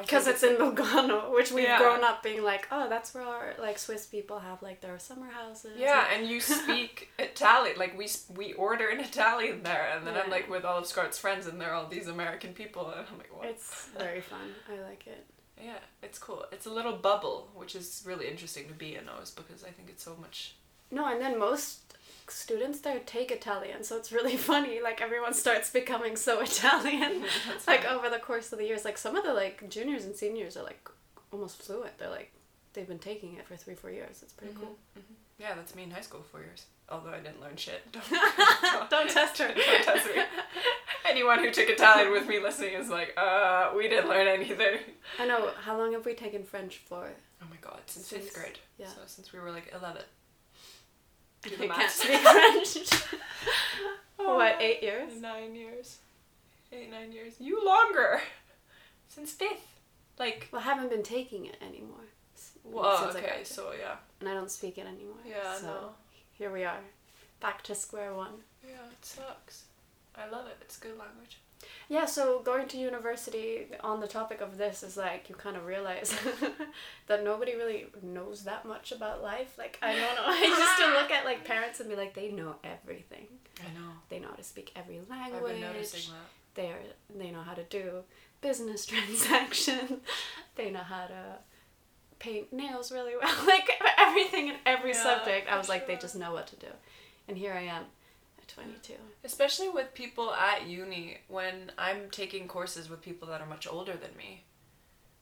Because 0.00 0.26
it's 0.26 0.42
in 0.42 0.56
Lugano, 0.56 1.30
which 1.34 1.50
we've 1.52 1.64
Yeah. 1.64 1.78
grown 1.78 2.04
up 2.04 2.22
being 2.22 2.42
like, 2.42 2.68
oh, 2.70 2.88
that's 2.88 3.14
where 3.14 3.24
our 3.24 3.54
like 3.58 3.78
Swiss 3.78 4.06
people 4.06 4.38
have 4.40 4.62
like 4.62 4.80
their 4.80 4.98
summer 4.98 5.28
houses. 5.30 5.72
Yeah, 5.76 6.06
and 6.14 6.26
you 6.28 6.40
speak 6.58 7.10
Italian. 7.18 7.78
Like 7.78 7.96
we 7.96 8.08
we 8.36 8.52
order 8.54 8.88
in 8.88 9.00
Italian 9.00 9.62
there, 9.62 9.90
and 9.96 10.06
then 10.06 10.16
I'm 10.16 10.30
like 10.30 10.48
with 10.50 10.64
all 10.64 10.78
of 10.78 10.86
Scott's 10.86 11.18
friends, 11.18 11.46
and 11.46 11.60
they're 11.60 11.72
all 11.74 11.86
these 11.88 12.08
American 12.08 12.52
people, 12.52 12.90
and 12.90 13.06
I'm 13.10 13.18
like, 13.18 13.36
what? 13.36 13.46
It's 13.48 13.86
very 13.98 14.20
fun. 14.20 14.54
I 14.70 14.80
like 14.88 15.06
it. 15.06 15.24
Yeah, 15.62 15.78
it's 16.02 16.18
cool. 16.18 16.44
It's 16.52 16.66
a 16.66 16.70
little 16.70 16.96
bubble, 16.96 17.48
which 17.54 17.74
is 17.74 18.02
really 18.04 18.28
interesting 18.28 18.68
to 18.68 18.74
be 18.74 18.94
in, 18.94 19.06
those 19.06 19.30
because 19.30 19.64
I 19.64 19.70
think 19.70 19.88
it's 19.88 20.04
so 20.04 20.14
much. 20.20 20.54
No, 20.90 21.06
and 21.06 21.20
then 21.20 21.38
most 21.38 21.95
students 22.30 22.80
there 22.80 22.98
take 23.06 23.30
Italian, 23.30 23.82
so 23.84 23.96
it's 23.96 24.12
really 24.12 24.36
funny. 24.50 24.80
Like 24.82 25.00
everyone 25.00 25.34
starts 25.34 25.70
becoming 25.70 26.16
so 26.16 26.40
Italian, 26.50 27.24
like 27.66 27.84
over 27.90 28.08
the 28.10 28.18
course 28.18 28.52
of 28.52 28.58
the 28.58 28.66
years. 28.66 28.84
Like 28.84 28.98
some 28.98 29.16
of 29.16 29.24
the 29.24 29.34
like 29.34 29.68
juniors 29.68 30.04
and 30.04 30.14
seniors 30.14 30.56
are 30.56 30.62
like 30.64 30.88
almost 31.32 31.62
fluent. 31.62 31.96
They're 31.98 32.10
like 32.10 32.32
they've 32.72 32.88
been 32.88 32.98
taking 32.98 33.36
it 33.36 33.46
for 33.46 33.56
three, 33.56 33.74
four 33.74 33.90
years. 33.90 34.22
It's 34.22 34.32
pretty 34.32 34.54
cool. 34.54 34.76
Mhm, 34.96 35.00
mhm. 35.00 35.14
Yeah, 35.38 35.54
that's 35.54 35.74
me 35.74 35.82
in 35.82 35.90
high 35.90 36.00
school, 36.00 36.22
four 36.30 36.40
years. 36.40 36.64
Although 36.88 37.10
I 37.10 37.18
didn't 37.18 37.40
learn 37.40 37.56
shit. 37.56 37.82
Don't, 37.92 38.88
Don't 38.90 39.10
test 39.10 39.38
her. 39.38 39.48
Don't 39.48 39.84
test 39.84 40.06
me. 40.06 40.22
Anyone 41.04 41.40
who 41.40 41.50
took 41.50 41.68
Italian 41.68 42.12
with 42.12 42.26
me 42.28 42.38
listening 42.38 42.74
is 42.74 42.88
like, 42.88 43.12
uh, 43.18 43.72
we 43.76 43.88
didn't 43.88 44.08
learn 44.08 44.26
anything. 44.28 44.78
I 45.18 45.26
know. 45.26 45.50
How 45.62 45.76
long 45.76 45.92
have 45.94 46.06
we 46.06 46.14
taken 46.14 46.44
French 46.44 46.78
for? 46.78 47.08
Oh 47.42 47.46
my 47.50 47.56
god, 47.60 47.80
since, 47.86 48.06
Since- 48.06 48.24
fifth 48.26 48.34
grade. 48.34 48.58
yeah. 48.78 48.86
So 48.86 49.00
since 49.06 49.32
we 49.32 49.40
were 49.40 49.50
like 49.50 49.72
11. 49.78 50.02
Do 51.46 51.52
You 51.52 51.56
the 51.58 51.66
can't 51.68 51.78
maths. 51.78 51.94
speak 52.02 52.18
French. 52.20 53.04
what, 54.16 54.60
eight 54.60 54.82
years? 54.82 55.20
Nine 55.20 55.54
years. 55.54 55.98
Eight, 56.72 56.90
nine 56.90 57.12
years. 57.12 57.34
You 57.38 57.64
longer. 57.64 58.20
Since 59.08 59.32
fifth. 59.32 59.66
Like, 60.18 60.48
Well, 60.52 60.60
I 60.62 60.64
haven't 60.64 60.90
been 60.90 61.02
taking 61.02 61.46
it 61.46 61.56
anymore. 61.60 62.04
well, 62.64 62.98
since 63.12 63.16
okay, 63.24 63.44
so 63.44 63.72
yeah. 63.78 63.96
and 64.20 64.28
I 64.28 64.34
don't 64.34 64.50
speak 64.50 64.78
it 64.78 64.86
anymore. 64.86 65.16
Yeah, 65.28 65.54
so 65.54 65.66
no. 65.66 65.88
here 66.32 66.50
we 66.50 66.64
are, 66.64 66.80
back 67.40 67.62
to 67.64 67.74
square 67.74 68.12
one. 68.14 68.32
Yeah, 68.66 68.74
it 68.90 69.04
sucks. 69.04 69.64
I 70.16 70.26
love 70.28 70.46
it. 70.46 70.56
It's 70.62 70.78
a 70.78 70.80
good 70.80 70.98
language. 70.98 71.38
Yeah, 71.88 72.04
so 72.04 72.40
going 72.40 72.68
to 72.68 72.76
university 72.78 73.66
on 73.80 74.00
the 74.00 74.06
topic 74.08 74.40
of 74.40 74.58
this 74.58 74.82
is 74.82 74.96
like 74.96 75.28
you 75.28 75.34
kind 75.34 75.56
of 75.56 75.66
realize 75.66 76.14
that 77.06 77.24
nobody 77.24 77.54
really 77.54 77.86
knows 78.02 78.44
that 78.44 78.64
much 78.66 78.92
about 78.92 79.22
life. 79.22 79.56
Like 79.56 79.78
I 79.82 79.92
don't 79.94 80.16
know, 80.16 80.22
I 80.26 80.40
used 80.42 80.84
to 80.84 81.00
look 81.00 81.10
at 81.10 81.24
like 81.24 81.44
parents 81.44 81.80
and 81.80 81.88
be 81.88 81.96
like, 81.96 82.14
they 82.14 82.30
know 82.30 82.56
everything. 82.64 83.26
I 83.60 83.72
know. 83.78 83.90
They 84.08 84.18
know 84.18 84.28
how 84.28 84.34
to 84.34 84.42
speak 84.44 84.72
every 84.76 84.98
I've 84.98 85.08
been 85.32 85.42
language. 85.42 85.60
noticing 85.60 86.12
that. 86.12 86.28
They 86.54 86.68
are 86.68 86.78
they 87.14 87.30
know 87.30 87.42
how 87.42 87.54
to 87.54 87.64
do 87.64 88.02
business 88.40 88.84
transactions. 88.92 89.92
they 90.56 90.70
know 90.70 90.80
how 90.80 91.06
to 91.06 91.38
paint 92.18 92.52
nails 92.52 92.90
really 92.92 93.14
well. 93.20 93.46
Like 93.46 93.68
everything 93.98 94.48
in 94.48 94.56
every 94.66 94.90
Yeah, 94.92 95.02
subject. 95.02 95.48
I 95.50 95.56
was 95.58 95.68
like, 95.68 95.86
they 95.86 95.96
just 95.96 96.16
know 96.16 96.32
what 96.32 96.46
to 96.48 96.56
do. 96.56 96.68
And 97.28 97.36
here 97.36 97.52
I 97.52 97.62
am 97.62 97.84
22. 98.48 98.94
Especially 99.24 99.68
with 99.68 99.92
people 99.94 100.32
at 100.32 100.66
uni 100.66 101.18
when 101.28 101.72
I'm 101.78 102.10
taking 102.10 102.48
courses 102.48 102.88
with 102.88 103.02
people 103.02 103.28
that 103.28 103.40
are 103.40 103.46
much 103.46 103.66
older 103.66 103.92
than 103.94 104.16
me. 104.16 104.44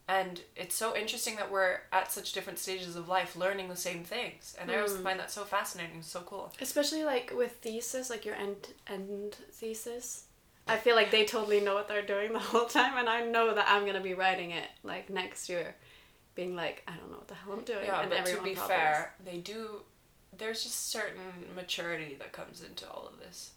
And 0.07 0.43
it's 0.55 0.75
so 0.75 0.95
interesting 0.95 1.37
that 1.37 1.51
we're 1.51 1.79
at 1.91 2.13
such 2.13 2.33
different 2.33 2.59
stages 2.59 2.95
of 2.95 3.09
life 3.09 3.37
learning 3.37 3.69
the 3.71 3.77
same 3.77 4.05
things. 4.05 4.55
And 4.61 4.71
I 4.71 4.77
always 4.77 4.93
Mm. 4.93 5.03
find 5.03 5.19
that 5.21 5.31
so 5.31 5.45
fascinating 5.45 6.03
so 6.03 6.21
cool. 6.21 6.53
Especially 6.61 7.05
like 7.05 7.33
with 7.35 7.53
thesis, 7.63 8.11
like 8.11 8.27
your 8.27 8.35
end 8.35 8.69
end 8.87 9.37
thesis. 9.53 10.25
I 10.67 10.77
feel 10.77 10.95
like 10.97 11.11
they 11.11 11.25
totally 11.25 11.61
know 11.61 11.75
what 11.75 11.89
they're 11.89 12.03
doing 12.03 12.33
the 12.35 12.39
whole 12.51 12.67
time, 12.67 12.99
and 12.99 13.09
I 13.09 13.23
know 13.25 13.55
that 13.55 13.67
I'm 13.69 13.87
gonna 13.87 14.01
be 14.01 14.15
writing 14.15 14.51
it 14.51 14.69
like 14.83 15.09
next 15.09 15.49
year, 15.49 15.75
being 16.35 16.55
like, 16.55 16.83
I 16.87 16.97
don't 16.97 17.11
know 17.11 17.17
what 17.19 17.29
the 17.29 17.35
hell 17.35 17.53
I'm 17.55 17.65
doing. 17.65 17.87
Yeah, 17.87 18.01
and 18.03 18.11
but 18.11 18.27
to 18.27 18.43
be 18.43 18.55
fair, 18.55 19.15
they 19.25 19.39
do. 19.39 19.83
There's 20.39 20.63
just 20.63 20.91
certain 20.91 21.21
maturity 21.55 22.17
that 22.19 22.33
comes 22.33 22.63
into 22.63 22.89
all 22.89 23.09
of 23.13 23.19
this. 23.21 23.53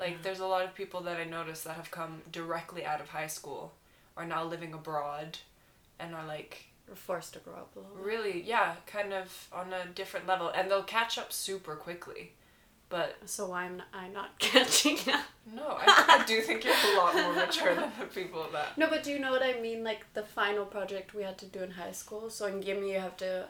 Like, 0.00 0.22
there's 0.22 0.40
a 0.40 0.46
lot 0.46 0.64
of 0.64 0.74
people 0.74 1.00
that 1.02 1.18
I 1.18 1.24
notice 1.24 1.62
that 1.62 1.76
have 1.76 1.90
come 1.90 2.22
directly 2.32 2.84
out 2.84 3.00
of 3.00 3.08
high 3.10 3.28
school, 3.28 3.72
are 4.16 4.24
now 4.26 4.44
living 4.44 4.72
abroad, 4.74 5.38
and 5.98 6.14
are 6.14 6.26
like. 6.26 6.64
We're 6.88 6.96
forced 6.96 7.32
to 7.34 7.38
grow 7.38 7.54
up 7.54 7.70
a 7.76 7.78
little. 7.78 7.96
bit. 7.96 8.04
really, 8.04 8.42
yeah, 8.42 8.74
kind 8.86 9.12
of 9.14 9.48
on 9.52 9.72
a 9.72 9.86
different 9.94 10.26
level, 10.26 10.48
and 10.48 10.70
they'll 10.70 10.82
catch 10.82 11.16
up 11.16 11.32
super 11.32 11.76
quickly. 11.76 12.32
But 12.90 13.16
So 13.24 13.46
why 13.46 13.64
am 13.64 13.82
I 13.94 14.08
not 14.08 14.38
catching 14.38 14.98
up? 15.12 15.24
no, 15.52 15.66
I, 15.80 16.20
I 16.20 16.24
do 16.26 16.40
think 16.42 16.62
you're 16.64 16.74
a 16.74 16.96
lot 16.98 17.14
more 17.14 17.32
mature 17.46 17.74
than 17.74 17.90
the 17.98 18.04
people 18.06 18.46
that. 18.52 18.76
No, 18.76 18.88
but 18.90 19.02
do 19.02 19.10
you 19.12 19.18
know 19.18 19.30
what 19.30 19.42
I 19.42 19.58
mean? 19.60 19.82
Like 19.82 20.04
the 20.12 20.22
final 20.22 20.66
project 20.66 21.14
we 21.14 21.22
had 21.22 21.38
to 21.38 21.46
do 21.46 21.60
in 21.60 21.70
high 21.70 21.92
school. 21.92 22.28
So 22.28 22.46
in 22.46 22.60
Gymi, 22.62 22.92
you 22.92 23.00
have 23.00 23.16
to, 23.16 23.46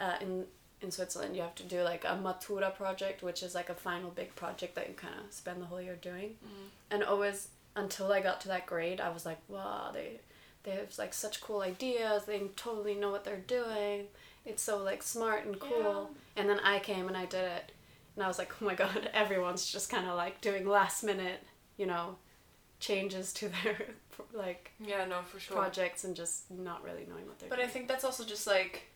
uh, 0.00 0.14
in 0.22 0.46
in 0.80 0.90
Switzerland, 0.90 1.34
you 1.36 1.42
have 1.42 1.54
to 1.56 1.62
do 1.64 1.82
like 1.82 2.04
a 2.04 2.16
matura 2.22 2.74
project, 2.74 3.22
which 3.22 3.42
is 3.42 3.54
like 3.54 3.68
a 3.68 3.74
final 3.74 4.10
big 4.10 4.34
project 4.36 4.74
that 4.76 4.88
you 4.88 4.94
kind 4.94 5.14
of 5.24 5.32
spend 5.32 5.60
the 5.60 5.66
whole 5.66 5.80
year 5.80 5.96
doing. 6.00 6.36
Mm. 6.44 6.68
And 6.90 7.04
always 7.04 7.48
until 7.76 8.12
I 8.12 8.20
got 8.20 8.40
to 8.42 8.48
that 8.48 8.66
grade, 8.66 9.00
I 9.00 9.10
was 9.10 9.26
like, 9.26 9.38
wow, 9.48 9.90
they 9.92 10.20
they 10.64 10.72
have 10.72 10.96
like 10.98 11.14
such 11.14 11.40
cool 11.40 11.62
ideas. 11.62 12.24
They 12.24 12.40
totally 12.56 12.94
know 12.94 13.10
what 13.10 13.24
they're 13.24 13.36
doing. 13.46 14.06
It's 14.44 14.62
so 14.62 14.78
like 14.82 15.02
smart 15.02 15.46
and 15.46 15.58
cool. 15.58 16.10
And 16.36 16.48
then 16.48 16.60
I 16.60 16.78
came 16.78 17.08
and 17.08 17.16
I 17.16 17.26
did 17.26 17.44
it, 17.44 17.72
and 18.16 18.24
I 18.24 18.28
was 18.28 18.38
like, 18.38 18.52
oh 18.60 18.64
my 18.64 18.74
god, 18.84 19.10
everyone's 19.12 19.70
just 19.70 19.90
kind 19.90 20.08
of 20.08 20.16
like 20.16 20.40
doing 20.40 20.66
last 20.66 21.02
minute, 21.04 21.42
you 21.76 21.86
know, 21.86 22.16
changes 22.80 23.32
to 23.34 23.48
their 23.48 23.78
like 24.32 24.72
Yeah, 24.80 25.04
no, 25.04 25.22
for 25.22 25.40
sure. 25.40 25.56
projects 25.56 26.04
and 26.04 26.14
just 26.14 26.50
not 26.50 26.82
really 26.84 27.06
knowing 27.08 27.26
what 27.26 27.38
they're 27.38 27.48
But 27.48 27.60
I 27.60 27.66
think 27.66 27.88
that's 27.88 28.04
also 28.04 28.24
just 28.24 28.46
like, 28.46 28.88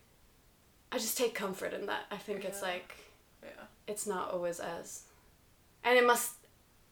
I 0.93 0.97
just 0.97 1.17
take 1.17 1.33
comfort 1.33 1.73
in 1.73 1.87
that. 1.87 2.03
I 2.11 2.17
think 2.17 2.45
it's 2.45 2.61
like 2.61 2.95
yeah, 3.43 3.49
it's 3.87 4.05
not 4.07 4.31
always 4.31 4.59
as 4.59 5.03
and 5.83 5.97
it 5.97 6.05
must 6.05 6.33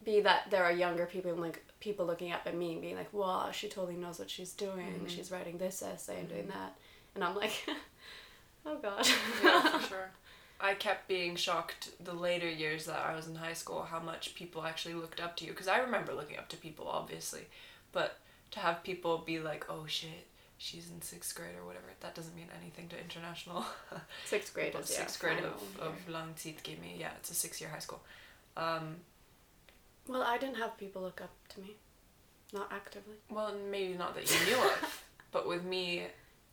be 0.04 0.20
that 0.22 0.50
there 0.50 0.64
are 0.64 0.72
younger 0.72 1.06
people 1.06 1.34
like 1.36 1.64
people 1.80 2.06
looking 2.06 2.32
up 2.32 2.42
at 2.46 2.56
me 2.58 2.74
and 2.74 2.82
being 2.82 2.96
like, 2.96 3.14
Wow, 3.14 3.52
she 3.52 3.68
totally 3.70 3.96
knows 3.96 4.18
what 4.20 4.30
she's 4.30 4.54
doing. 4.54 5.02
Mhm. 5.06 5.10
She's 5.10 5.32
writing 5.32 5.58
this 5.58 5.82
essay 5.84 6.20
and 6.20 6.28
doing 6.30 6.46
Mhm. 6.46 6.54
that 6.54 6.76
and 7.16 7.24
I'm 7.24 7.36
like 7.36 7.66
Oh 8.66 8.78
god. 8.78 9.08
yeah, 9.44 9.78
for 9.80 9.88
sure. 9.88 10.12
I 10.60 10.76
kept 10.76 11.08
being 11.08 11.36
shocked 11.36 11.90
the 12.04 12.14
later 12.14 12.48
years 12.50 12.86
that 12.86 13.00
I 13.06 13.16
was 13.16 13.28
in 13.28 13.36
high 13.36 13.54
school 13.54 13.82
how 13.84 14.00
much 14.00 14.36
people 14.36 14.64
actually 14.64 14.94
looked 14.96 15.20
up 15.20 15.36
to 15.38 15.46
you 15.46 15.52
because 15.52 15.68
I 15.68 15.80
remember 15.80 16.14
looking 16.14 16.38
up 16.38 16.50
to 16.50 16.58
people 16.58 16.88
obviously, 16.88 17.48
but 17.92 18.20
to 18.52 18.60
have 18.60 18.84
people 18.84 19.18
be 19.20 19.40
like, 19.40 19.66
"Oh 19.70 19.86
shit, 19.88 20.28
she's 20.64 20.90
in 20.92 21.02
sixth 21.02 21.34
grade 21.36 21.56
or 21.60 21.66
whatever," 21.66 21.86
that 22.02 22.14
doesn't 22.16 22.36
mean 22.36 22.50
anything 22.62 22.88
to 22.90 23.00
international. 23.00 23.66
Sixth 24.26 24.54
grade 24.54 24.74
But 24.74 24.84
is 24.84 24.92
yeah, 24.92 24.98
sixth 25.00 25.20
grade 25.20 25.38
final 25.40 25.52
of 25.52 25.80
of 25.88 25.94
year. 26.08 26.16
Langzeitgymnasium. 26.18 27.00
Yeah, 27.00 27.12
it's 27.18 27.32
a 27.32 27.34
six 27.36 27.60
year 27.62 27.70
high 27.70 27.80
school. 27.88 28.02
Um, 28.58 28.98
Well, 30.08 30.24
I 30.24 30.38
didn't 30.38 30.56
have 30.58 30.78
people 30.78 31.02
look 31.02 31.22
up 31.22 31.32
to 31.56 31.62
me. 31.62 31.76
Not 32.54 32.68
actively. 32.72 33.16
well, 33.30 33.54
maybe 33.70 33.94
not 33.98 34.14
that 34.16 34.30
you 34.30 34.40
knew 34.46 34.62
of, 34.62 35.04
but 35.32 35.48
with 35.48 35.64
me 35.64 36.04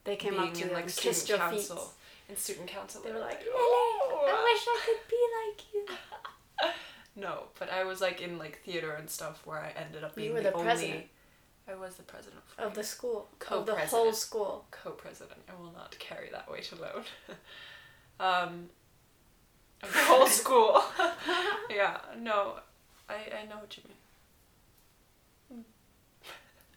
They 0.05 0.17
came 0.17 0.35
being 0.35 0.49
up 0.49 0.55
to 0.55 0.63
in 0.63 0.69
you 0.69 0.75
like 0.75 0.85
and 0.85 0.93
student 0.93 1.15
kissed 1.17 1.29
your 1.29 1.39
feet. 1.39 1.51
council, 1.51 1.93
in 2.29 2.37
student 2.37 2.67
council, 2.69 3.03
They 3.03 3.13
were 3.13 3.19
like, 3.19 3.43
"Oh, 3.49 4.27
I 4.29 4.37
wish 4.49 4.63
I 4.75 4.79
could 4.87 5.03
be 5.15 5.23
like 5.41 5.61
you. 5.75 6.73
No, 7.17 7.45
but 7.59 7.69
I 7.69 7.83
was 7.83 8.01
like 8.01 8.21
in 8.21 8.39
like 8.39 8.61
theater 8.65 8.93
and 8.93 9.11
stuff 9.11 9.45
where 9.45 9.59
I 9.59 9.71
ended 9.77 10.05
up 10.05 10.13
You 10.17 10.23
being 10.23 10.35
were 10.35 10.39
the, 10.41 10.51
the 10.51 10.55
only. 10.55 10.65
president. 10.65 11.05
I 11.71 11.75
was 11.75 11.97
the 11.97 12.03
president 12.03 12.43
for 12.47 12.63
Of 12.63 12.75
the 12.75 12.83
school. 12.85 13.29
Of 13.33 13.39
the 13.67 13.73
Co-president. 13.73 13.91
whole 13.91 14.13
school. 14.13 14.65
co-president. 14.71 15.41
I 15.49 15.55
will 15.61 15.73
not 15.73 15.97
carry 15.99 16.31
that 16.31 16.51
weight 16.51 16.73
alone. 16.73 17.05
um, 18.21 18.71
of 19.83 19.93
the 19.93 19.99
whole 20.05 20.27
school. 20.41 20.83
yeah, 21.71 21.99
no, 22.19 22.55
I 23.09 23.15
I 23.43 23.47
know 23.49 23.57
what 23.61 23.77
you 23.77 23.83
mean. 23.87 25.65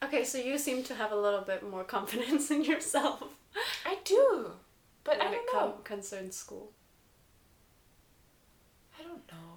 Okay, 0.04 0.24
so 0.24 0.36
you 0.38 0.58
seem 0.58 0.82
to 0.84 0.94
have 0.96 1.12
a 1.12 1.16
little 1.16 1.42
bit 1.42 1.62
more 1.68 1.84
confidence 1.84 2.50
in 2.50 2.64
yourself 2.64 3.22
I 3.86 3.98
do, 4.04 4.50
but 5.04 5.18
when 5.18 5.28
I 5.28 5.30
it 5.30 5.40
don't 5.46 5.54
know. 5.54 5.72
com- 5.74 5.82
concerns 5.84 6.36
school. 6.36 6.72
I 8.98 9.02
don't 9.04 9.26
know. 9.30 9.52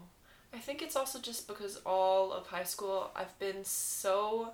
I 0.53 0.59
think 0.59 0.81
it's 0.83 0.95
also 0.95 1.19
just 1.19 1.47
because 1.47 1.81
all 1.85 2.31
of 2.31 2.47
high 2.47 2.63
school 2.63 3.09
I've 3.15 3.37
been 3.39 3.63
so 3.65 4.53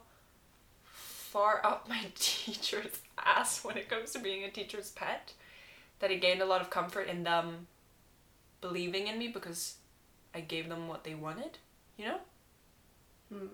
far 1.31 1.61
up 1.65 1.88
my 1.88 2.05
teacher's 2.15 3.00
ass 3.17 3.63
when 3.63 3.77
it 3.77 3.89
comes 3.89 4.11
to 4.11 4.19
being 4.19 4.43
a 4.43 4.51
teacher's 4.51 4.91
pet 4.91 5.33
that 6.00 6.11
I 6.11 6.15
gained 6.15 6.41
a 6.41 6.45
lot 6.45 6.61
of 6.61 6.69
comfort 6.69 7.07
in 7.07 7.23
them 7.23 7.67
believing 8.59 9.07
in 9.07 9.17
me 9.17 9.27
because 9.27 9.75
I 10.33 10.41
gave 10.41 10.67
them 10.69 10.88
what 10.88 11.03
they 11.03 11.15
wanted, 11.15 11.57
you 11.97 12.05
know? 12.05 12.17
Hmm. 13.31 13.47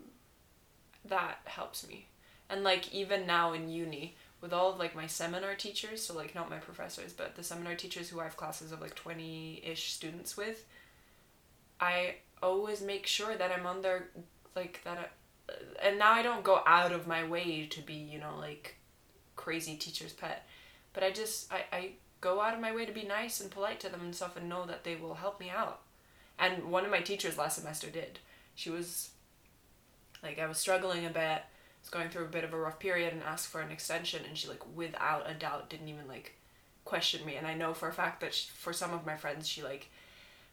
That 1.06 1.40
helps 1.46 1.88
me. 1.88 2.08
And 2.50 2.64
like 2.64 2.94
even 2.94 3.28
now 3.28 3.54
in 3.54 3.70
uni, 3.70 4.16
with 4.42 4.54
all 4.54 4.72
of 4.72 4.80
like 4.80 4.96
my 4.96 5.08
seminar 5.08 5.56
teachers, 5.56 6.04
so 6.04 6.16
like 6.16 6.36
not 6.36 6.50
my 6.50 6.58
professors, 6.58 7.14
but 7.14 7.36
the 7.36 7.44
seminar 7.44 7.76
teachers 7.76 8.10
who 8.10 8.20
I 8.20 8.26
have 8.26 8.38
classes 8.38 8.72
of 8.72 8.82
like 8.82 8.96
20 8.96 9.62
ish 9.66 9.92
students 9.94 10.38
with, 10.38 10.66
I 11.80 12.16
always 12.42 12.82
make 12.82 13.06
sure 13.06 13.36
that 13.36 13.52
I'm 13.52 13.66
on 13.66 13.82
their, 13.82 14.10
like, 14.56 14.82
that 14.84 14.98
I, 14.98 15.06
and 15.82 15.98
now 16.00 16.12
I 16.12 16.22
don't 16.22 16.44
go 16.44 16.62
out 16.66 16.92
of 16.92 17.08
my 17.08 17.24
way 17.24 17.68
to 17.68 17.82
be, 17.82 17.94
you 17.94 18.20
know, 18.20 18.36
like 18.40 18.76
crazy 19.36 19.76
teacher's 19.76 20.14
pet, 20.14 20.48
but 20.94 21.04
I 21.04 21.12
just, 21.12 21.52
I, 21.52 21.64
I 21.72 21.90
go 22.22 22.42
out 22.42 22.54
of 22.54 22.60
my 22.60 22.74
way 22.74 22.86
to 22.86 22.92
be 22.92 23.04
nice 23.04 23.40
and 23.40 23.52
polite 23.52 23.80
to 23.82 23.90
them 23.90 24.02
and 24.02 24.16
stuff 24.16 24.36
and 24.36 24.50
know 24.50 24.66
that 24.66 24.84
they 24.84 24.96
will 24.96 25.16
help 25.16 25.40
me 25.40 25.50
out. 25.50 25.82
And 26.40 26.66
one 26.66 26.86
of 26.86 26.92
my 26.92 27.02
teachers 27.02 27.38
last 27.38 27.58
semester 27.58 27.90
did. 27.90 28.20
She 28.56 28.70
was, 28.70 29.12
like, 30.22 30.40
I 30.40 30.48
was 30.48 30.58
struggling 30.58 31.06
a 31.06 31.10
bit 31.10 31.44
was 31.88 31.90
going 31.90 32.10
through 32.10 32.26
a 32.26 32.30
bit 32.30 32.44
of 32.44 32.54
a 32.54 32.58
rough 32.58 32.80
period 32.80 33.14
and 33.14 33.24
asked 33.24 33.48
for 33.48 33.62
an 33.62 33.72
extension 33.72 34.22
and 34.28 34.38
she 34.38 34.48
like 34.48 34.62
without 34.76 35.30
a 35.30 35.34
doubt 35.34 35.70
didn't 35.70 35.88
even 35.88 36.08
like 36.08 36.34
question 36.84 37.26
me 37.26 37.36
and 37.36 37.48
i 37.48 37.54
know 37.54 37.74
for 37.74 37.88
a 37.88 37.94
fact 37.94 38.20
that 38.22 38.34
she, 38.34 38.50
for 38.54 38.74
some 38.74 38.94
of 38.94 39.06
my 39.06 39.16
friends 39.16 39.48
she 39.48 39.64
like 39.64 39.90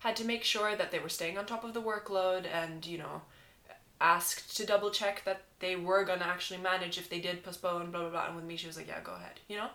had 0.01 0.15
to 0.17 0.25
make 0.25 0.45
sure 0.45 0.77
that 0.77 0.91
they 0.91 0.99
were 0.99 1.09
staying 1.09 1.39
on 1.39 1.47
top 1.47 1.65
of 1.65 1.75
the 1.75 1.83
workload 1.83 2.45
and 2.53 2.87
you 2.87 2.99
know 2.99 3.23
asked 4.01 4.57
to 4.57 4.67
double 4.67 4.91
check 4.91 5.23
that 5.25 5.43
they 5.61 5.77
were 5.77 6.05
gonna 6.05 6.25
actually 6.25 6.61
manage 6.61 6.99
if 6.99 7.09
they 7.09 7.21
did 7.21 7.43
postpone 7.43 7.91
blah 7.91 8.01
blah 8.01 8.11
blah 8.11 8.27
and 8.27 8.37
with 8.37 8.45
me 8.45 8.57
she 8.57 8.67
was 8.67 8.77
like 8.77 8.89
yeah 8.89 9.01
go 9.03 9.13
ahead 9.15 9.41
you 9.49 9.57
know 9.57 9.69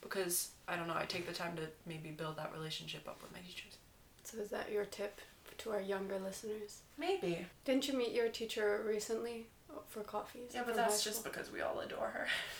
because 0.00 0.50
i 0.66 0.74
don't 0.76 0.88
know 0.88 0.96
i 0.96 1.04
take 1.04 1.26
the 1.26 1.32
time 1.32 1.54
to 1.56 1.62
maybe 1.86 2.10
build 2.10 2.36
that 2.36 2.52
relationship 2.56 3.06
up 3.08 3.20
with 3.22 3.32
my 3.32 3.38
teachers 3.40 3.76
So 4.24 4.38
is 4.38 4.50
that 4.50 4.70
your 4.72 4.84
tip 4.84 5.20
to 5.58 5.70
our 5.70 5.80
younger 5.80 6.18
listeners? 6.18 6.80
maybe 6.98 7.46
Didn't 7.64 7.88
you 7.88 7.96
meet 7.96 8.12
your 8.12 8.28
teacher 8.28 8.82
recently 8.86 9.46
for 9.88 10.02
coffees? 10.02 10.50
Yeah, 10.54 10.62
but 10.66 10.74
that's 10.74 11.02
just 11.04 11.22
because 11.24 11.50
we 11.52 11.60
all 11.60 11.80
adore 11.80 12.08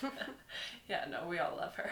her. 0.01 0.09
yeah, 0.89 1.05
no, 1.09 1.27
we 1.27 1.39
all 1.39 1.55
love 1.57 1.73
her. 1.75 1.91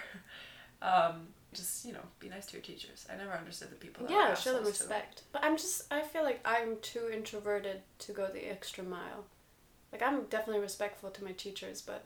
Um, 0.81 1.27
just 1.55 1.85
you 1.85 1.93
know, 1.93 2.03
be 2.19 2.29
nice 2.29 2.45
to 2.47 2.53
your 2.53 2.61
teachers. 2.61 3.05
I 3.11 3.15
never 3.15 3.31
understood 3.31 3.71
the 3.71 3.75
people. 3.75 4.05
That 4.05 4.13
were 4.13 4.19
yeah, 4.19 4.33
show 4.35 4.53
them 4.53 4.65
respect. 4.65 5.23
But 5.31 5.43
I'm 5.43 5.57
just 5.57 5.91
I 5.91 6.01
feel 6.01 6.23
like 6.23 6.41
I'm 6.45 6.77
too 6.81 7.09
introverted 7.11 7.81
to 7.99 8.11
go 8.11 8.27
the 8.27 8.49
extra 8.49 8.83
mile. 8.83 9.25
Like 9.91 10.01
I'm 10.03 10.23
definitely 10.25 10.61
respectful 10.61 11.09
to 11.11 11.23
my 11.23 11.31
teachers, 11.31 11.81
but 11.81 12.03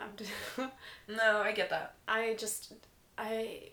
I'm 0.00 0.10
just, 0.16 0.30
No, 1.08 1.42
I 1.42 1.52
get 1.52 1.70
that. 1.70 1.94
I 2.08 2.34
just 2.38 2.72
I 3.18 3.70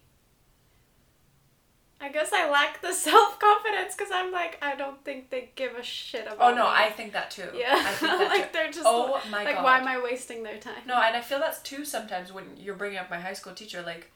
I 2.03 2.09
guess 2.09 2.31
I 2.33 2.49
lack 2.49 2.81
the 2.81 2.93
self 3.09 3.39
confidence 3.39 3.95
because 3.95 4.11
I'm 4.13 4.31
like 4.31 4.57
I 4.61 4.75
don't 4.75 5.03
think 5.05 5.29
they 5.29 5.51
give 5.55 5.75
a 5.75 5.83
shit 5.83 6.25
about. 6.25 6.37
Oh 6.39 6.55
no, 6.55 6.63
me. 6.63 6.69
I 6.73 6.89
think 6.89 7.13
that 7.13 7.29
too. 7.31 7.47
yeah, 7.55 7.75
I 7.77 7.91
think 7.93 8.11
that 8.11 8.27
like 8.29 8.51
too. 8.51 8.53
they're 8.53 8.71
just 8.71 8.85
Oh 8.85 9.21
my 9.29 9.43
like 9.43 9.55
god. 9.55 9.63
why 9.63 9.77
am 9.79 9.87
I 9.87 10.01
wasting 10.01 10.43
their 10.43 10.57
time? 10.57 10.81
No, 10.87 10.95
and 10.99 11.15
I 11.15 11.21
feel 11.21 11.39
that's 11.39 11.61
too 11.61 11.85
sometimes 11.85 12.33
when 12.33 12.45
you're 12.57 12.75
bringing 12.75 12.97
up 12.97 13.09
my 13.09 13.19
high 13.19 13.33
school 13.33 13.53
teacher. 13.53 13.83
Like, 13.83 14.11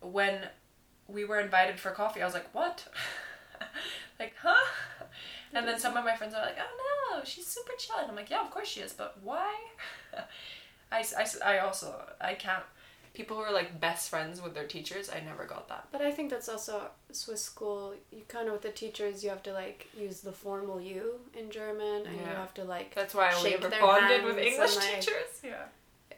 when 0.00 0.40
we 1.08 1.24
were 1.24 1.40
invited 1.40 1.78
for 1.78 1.90
coffee, 1.90 2.22
I 2.22 2.24
was 2.24 2.34
like, 2.34 2.52
what? 2.54 2.86
like, 4.20 4.34
huh? 4.40 4.66
And 5.52 5.66
then 5.66 5.78
some 5.78 5.96
of 5.96 6.04
my 6.04 6.14
friends 6.16 6.34
are 6.34 6.42
like, 6.42 6.56
oh 6.60 7.16
no, 7.16 7.24
she's 7.24 7.46
super 7.46 7.72
chill. 7.78 7.96
And 8.00 8.10
I'm 8.10 8.16
like, 8.16 8.30
yeah, 8.30 8.42
of 8.42 8.50
course 8.50 8.68
she 8.68 8.80
is, 8.80 8.92
but 8.92 9.18
why? 9.22 9.54
I, 10.92 11.04
I, 11.16 11.26
I 11.44 11.58
also, 11.58 11.94
I 12.20 12.34
can't. 12.34 12.62
People 13.12 13.36
who 13.36 13.42
are 13.42 13.52
like 13.52 13.80
best 13.80 14.08
friends 14.08 14.40
with 14.40 14.54
their 14.54 14.66
teachers, 14.66 15.10
I 15.10 15.20
never 15.20 15.44
got 15.44 15.68
that. 15.68 15.88
But 15.90 16.00
I 16.00 16.12
think 16.12 16.30
that's 16.30 16.48
also 16.48 16.82
Swiss 17.10 17.42
school. 17.42 17.92
You 18.12 18.22
kind 18.28 18.46
of 18.46 18.52
with 18.52 18.62
the 18.62 18.70
teachers, 18.70 19.24
you 19.24 19.30
have 19.30 19.42
to 19.42 19.52
like 19.52 19.88
use 19.98 20.20
the 20.20 20.30
formal 20.32 20.80
you 20.80 21.14
in 21.36 21.50
German, 21.50 22.06
and 22.06 22.16
you 22.16 22.24
have 22.24 22.54
to 22.54 22.64
like. 22.64 22.94
That's 22.94 23.12
why 23.12 23.30
I 23.30 23.34
only 23.34 23.54
ever 23.54 23.68
bonded 23.68 24.24
with 24.24 24.38
English 24.38 24.76
and, 24.76 24.84
like- 24.84 25.00
teachers. 25.00 25.40
Yeah. 25.42 25.64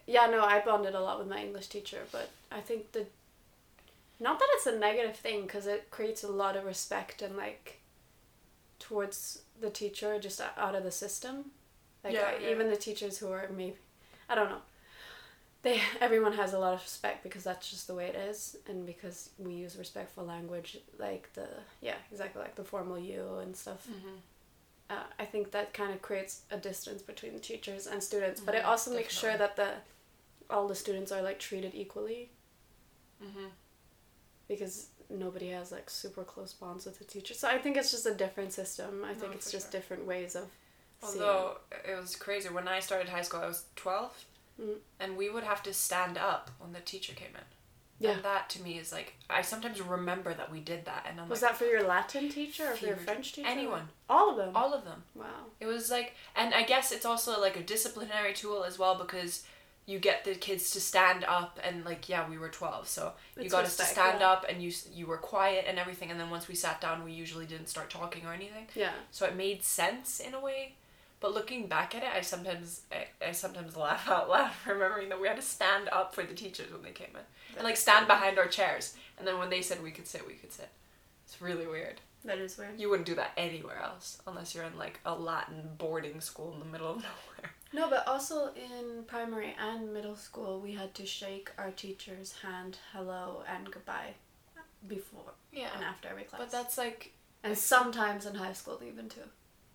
Yeah, 0.06 0.26
no, 0.26 0.44
I 0.44 0.60
bonded 0.60 0.94
a 0.94 1.00
lot 1.00 1.18
with 1.18 1.28
my 1.28 1.40
English 1.42 1.68
teacher, 1.68 2.00
but 2.12 2.28
I 2.50 2.60
think 2.60 2.92
the. 2.92 3.06
Not 4.22 4.38
that 4.38 4.48
it's 4.54 4.66
a 4.66 4.78
negative 4.78 5.16
thing, 5.16 5.42
because 5.42 5.66
it 5.66 5.90
creates 5.90 6.22
a 6.24 6.28
lot 6.42 6.56
of 6.56 6.64
respect 6.64 7.22
and 7.22 7.36
like. 7.36 7.78
Towards 8.78 9.42
the 9.60 9.70
teacher, 9.70 10.18
just 10.18 10.40
out 10.40 10.74
of 10.74 10.82
the 10.82 10.90
system, 10.90 11.52
like 12.02 12.14
Yeah, 12.14 12.26
I- 12.32 12.38
yeah. 12.42 12.50
even 12.50 12.68
the 12.68 12.76
teachers 12.76 13.18
who 13.18 13.30
are 13.30 13.48
maybe, 13.48 13.76
I 14.28 14.34
don't 14.34 14.50
know. 14.50 14.62
They 15.62 15.80
everyone 16.00 16.32
has 16.32 16.52
a 16.52 16.58
lot 16.58 16.74
of 16.74 16.82
respect 16.82 17.22
because 17.22 17.44
that's 17.44 17.70
just 17.70 17.86
the 17.86 17.94
way 17.94 18.06
it 18.08 18.16
is, 18.16 18.56
and 18.68 18.84
because 18.84 19.30
we 19.38 19.52
use 19.54 19.76
respectful 19.76 20.24
language, 20.24 20.78
like 20.98 21.32
the 21.34 21.46
yeah 21.80 21.94
exactly 22.10 22.42
like 22.42 22.56
the 22.56 22.64
formal 22.64 22.98
you 22.98 23.24
and 23.42 23.56
stuff. 23.56 23.86
Mm-hmm. 23.88 24.16
uh, 24.90 25.04
I 25.16 25.26
think 25.26 25.52
that 25.52 25.72
kind 25.72 25.92
of 25.94 26.02
creates 26.02 26.42
a 26.50 26.56
distance 26.56 27.02
between 27.02 27.34
the 27.34 27.38
teachers 27.50 27.86
and 27.86 28.02
students, 28.02 28.40
but 28.40 28.54
it 28.56 28.62
Mhm, 28.64 28.70
also 28.70 28.88
makes 28.92 29.14
sure 29.16 29.36
that 29.38 29.54
the 29.54 29.70
all 30.50 30.66
the 30.66 30.74
students 30.84 31.12
are 31.12 31.22
like 31.22 31.38
treated 31.38 31.72
equally 31.74 32.30
Mm-hmm. 33.22 33.46
Because 34.54 34.88
nobody 35.10 35.48
has 35.50 35.72
like 35.72 35.90
super 35.90 36.24
close 36.24 36.52
bonds 36.54 36.86
with 36.86 36.98
the 36.98 37.04
teacher. 37.04 37.34
So 37.34 37.48
I 37.48 37.58
think 37.58 37.76
it's 37.76 37.90
just 37.90 38.06
a 38.06 38.14
different 38.14 38.52
system. 38.52 39.04
I 39.04 39.14
think 39.14 39.34
it's 39.34 39.50
just 39.50 39.70
sure. 39.70 39.80
different 39.80 40.06
ways 40.06 40.34
of 40.36 40.44
seeing. 41.04 41.22
Although 41.22 41.58
it 41.88 42.00
was 42.00 42.16
crazy 42.16 42.48
when 42.48 42.68
I 42.68 42.80
started 42.80 43.08
high 43.08 43.22
school, 43.22 43.40
I 43.40 43.46
was 43.46 43.64
twelve, 43.76 44.12
Mm. 44.60 44.76
and 45.00 45.16
we 45.16 45.30
would 45.30 45.44
have 45.44 45.62
to 45.62 45.72
stand 45.72 46.18
up 46.18 46.50
when 46.58 46.72
the 46.72 46.80
teacher 46.80 47.14
came 47.14 47.34
in. 47.34 47.44
Yeah. 47.98 48.10
And 48.12 48.22
that 48.24 48.50
to 48.50 48.62
me 48.62 48.78
is 48.78 48.92
like 48.92 49.14
I 49.30 49.40
sometimes 49.42 49.80
remember 49.80 50.34
that 50.34 50.50
we 50.52 50.60
did 50.60 50.84
that, 50.84 51.06
and 51.08 51.18
I'm 51.18 51.26
like 51.26 51.30
Was 51.30 51.42
like, 51.42 51.52
that 51.52 51.58
for 51.58 51.64
your 51.64 51.82
Latin 51.84 52.28
teacher 52.28 52.64
or 52.72 52.76
for 52.76 52.86
your 52.86 52.96
French 52.96 53.32
teacher? 53.32 53.48
anyone, 53.48 53.88
All 54.10 54.30
of 54.30 54.36
them. 54.36 54.50
all 54.54 54.74
of 54.74 54.84
them. 54.84 55.02
wow. 55.14 55.46
It 55.60 55.66
was 55.66 55.90
like, 55.90 56.14
and 56.36 56.52
I 56.52 56.64
guess 56.64 56.92
it's 56.92 57.06
also 57.06 57.40
like 57.40 57.56
a 57.56 57.62
disciplinary 57.62 58.34
tool 58.34 58.62
as 58.64 58.78
well 58.78 58.96
because 58.96 59.44
you 59.86 59.98
get 59.98 60.24
the 60.24 60.34
kids 60.34 60.70
to 60.70 60.80
stand 60.80 61.24
up 61.24 61.58
and 61.64 61.84
like 61.84 62.08
yeah 62.08 62.28
we 62.28 62.38
were 62.38 62.48
12 62.48 62.86
so 62.88 63.12
you 63.36 63.42
It's 63.42 63.52
got 63.52 63.64
us 63.64 63.76
to 63.78 63.84
stand 63.84 64.20
yeah. 64.20 64.30
up 64.30 64.46
and 64.48 64.62
you 64.62 64.70
you 64.94 65.06
were 65.06 65.16
quiet 65.16 65.64
and 65.68 65.78
everything 65.78 66.10
and 66.10 66.20
then 66.20 66.30
once 66.30 66.46
we 66.48 66.54
sat 66.54 66.80
down 66.80 67.04
we 67.04 67.12
usually 67.12 67.46
didn't 67.46 67.68
start 67.68 67.90
talking 67.90 68.24
or 68.24 68.32
anything 68.32 68.66
Yeah. 68.74 68.92
so 69.10 69.26
it 69.26 69.34
made 69.36 69.62
sense 69.64 70.20
in 70.20 70.34
a 70.34 70.40
way 70.40 70.74
but 71.20 71.34
looking 71.34 71.66
back 71.66 71.94
at 71.96 72.02
it 72.04 72.10
i 72.14 72.20
sometimes 72.20 72.82
i, 72.92 73.06
I 73.26 73.32
sometimes 73.32 73.76
laugh 73.76 74.08
out 74.08 74.28
loud 74.28 74.52
remembering 74.66 75.08
that 75.08 75.20
we 75.20 75.26
had 75.26 75.36
to 75.36 75.42
stand 75.42 75.88
up 75.90 76.14
for 76.14 76.22
the 76.22 76.34
teachers 76.34 76.72
when 76.72 76.82
they 76.82 76.90
came 76.92 77.10
in 77.14 77.56
and 77.56 77.64
like 77.64 77.76
stand 77.76 78.06
behind 78.06 78.38
our 78.38 78.46
chairs 78.46 78.94
and 79.18 79.26
then 79.26 79.38
when 79.38 79.50
they 79.50 79.62
said 79.62 79.82
we 79.82 79.90
could 79.90 80.06
sit 80.06 80.26
we 80.26 80.34
could 80.34 80.52
sit 80.52 80.68
it's 81.26 81.42
really 81.42 81.66
weird 81.66 82.00
That 82.24 82.38
is 82.38 82.56
weird. 82.56 82.78
you 82.78 82.88
wouldn't 82.88 83.06
do 83.06 83.16
that 83.16 83.32
anywhere 83.36 83.80
else 83.82 84.22
unless 84.28 84.54
you're 84.54 84.64
in 84.64 84.78
like 84.78 85.00
a 85.04 85.14
latin 85.14 85.70
boarding 85.76 86.20
school 86.20 86.52
in 86.54 86.60
the 86.60 86.66
middle 86.66 86.88
of 86.90 86.96
nowhere 87.02 87.52
No, 87.74 87.88
but 87.88 88.06
also 88.06 88.50
in 88.54 89.04
primary 89.06 89.56
and 89.58 89.92
middle 89.94 90.16
school, 90.16 90.60
we 90.60 90.72
had 90.72 90.94
to 90.94 91.06
shake 91.06 91.50
our 91.56 91.70
teacher's 91.70 92.32
hand, 92.42 92.78
hello, 92.92 93.42
and 93.48 93.70
goodbye 93.70 94.14
before 94.88 95.32
yeah 95.52 95.68
and 95.76 95.84
after 95.84 96.08
every 96.08 96.24
class. 96.24 96.40
but 96.40 96.50
that's 96.50 96.76
like 96.76 97.12
and 97.44 97.56
sometimes 97.56 98.26
in 98.26 98.34
high 98.34 98.52
school 98.52 98.80
even 98.86 99.08
too, 99.08 99.20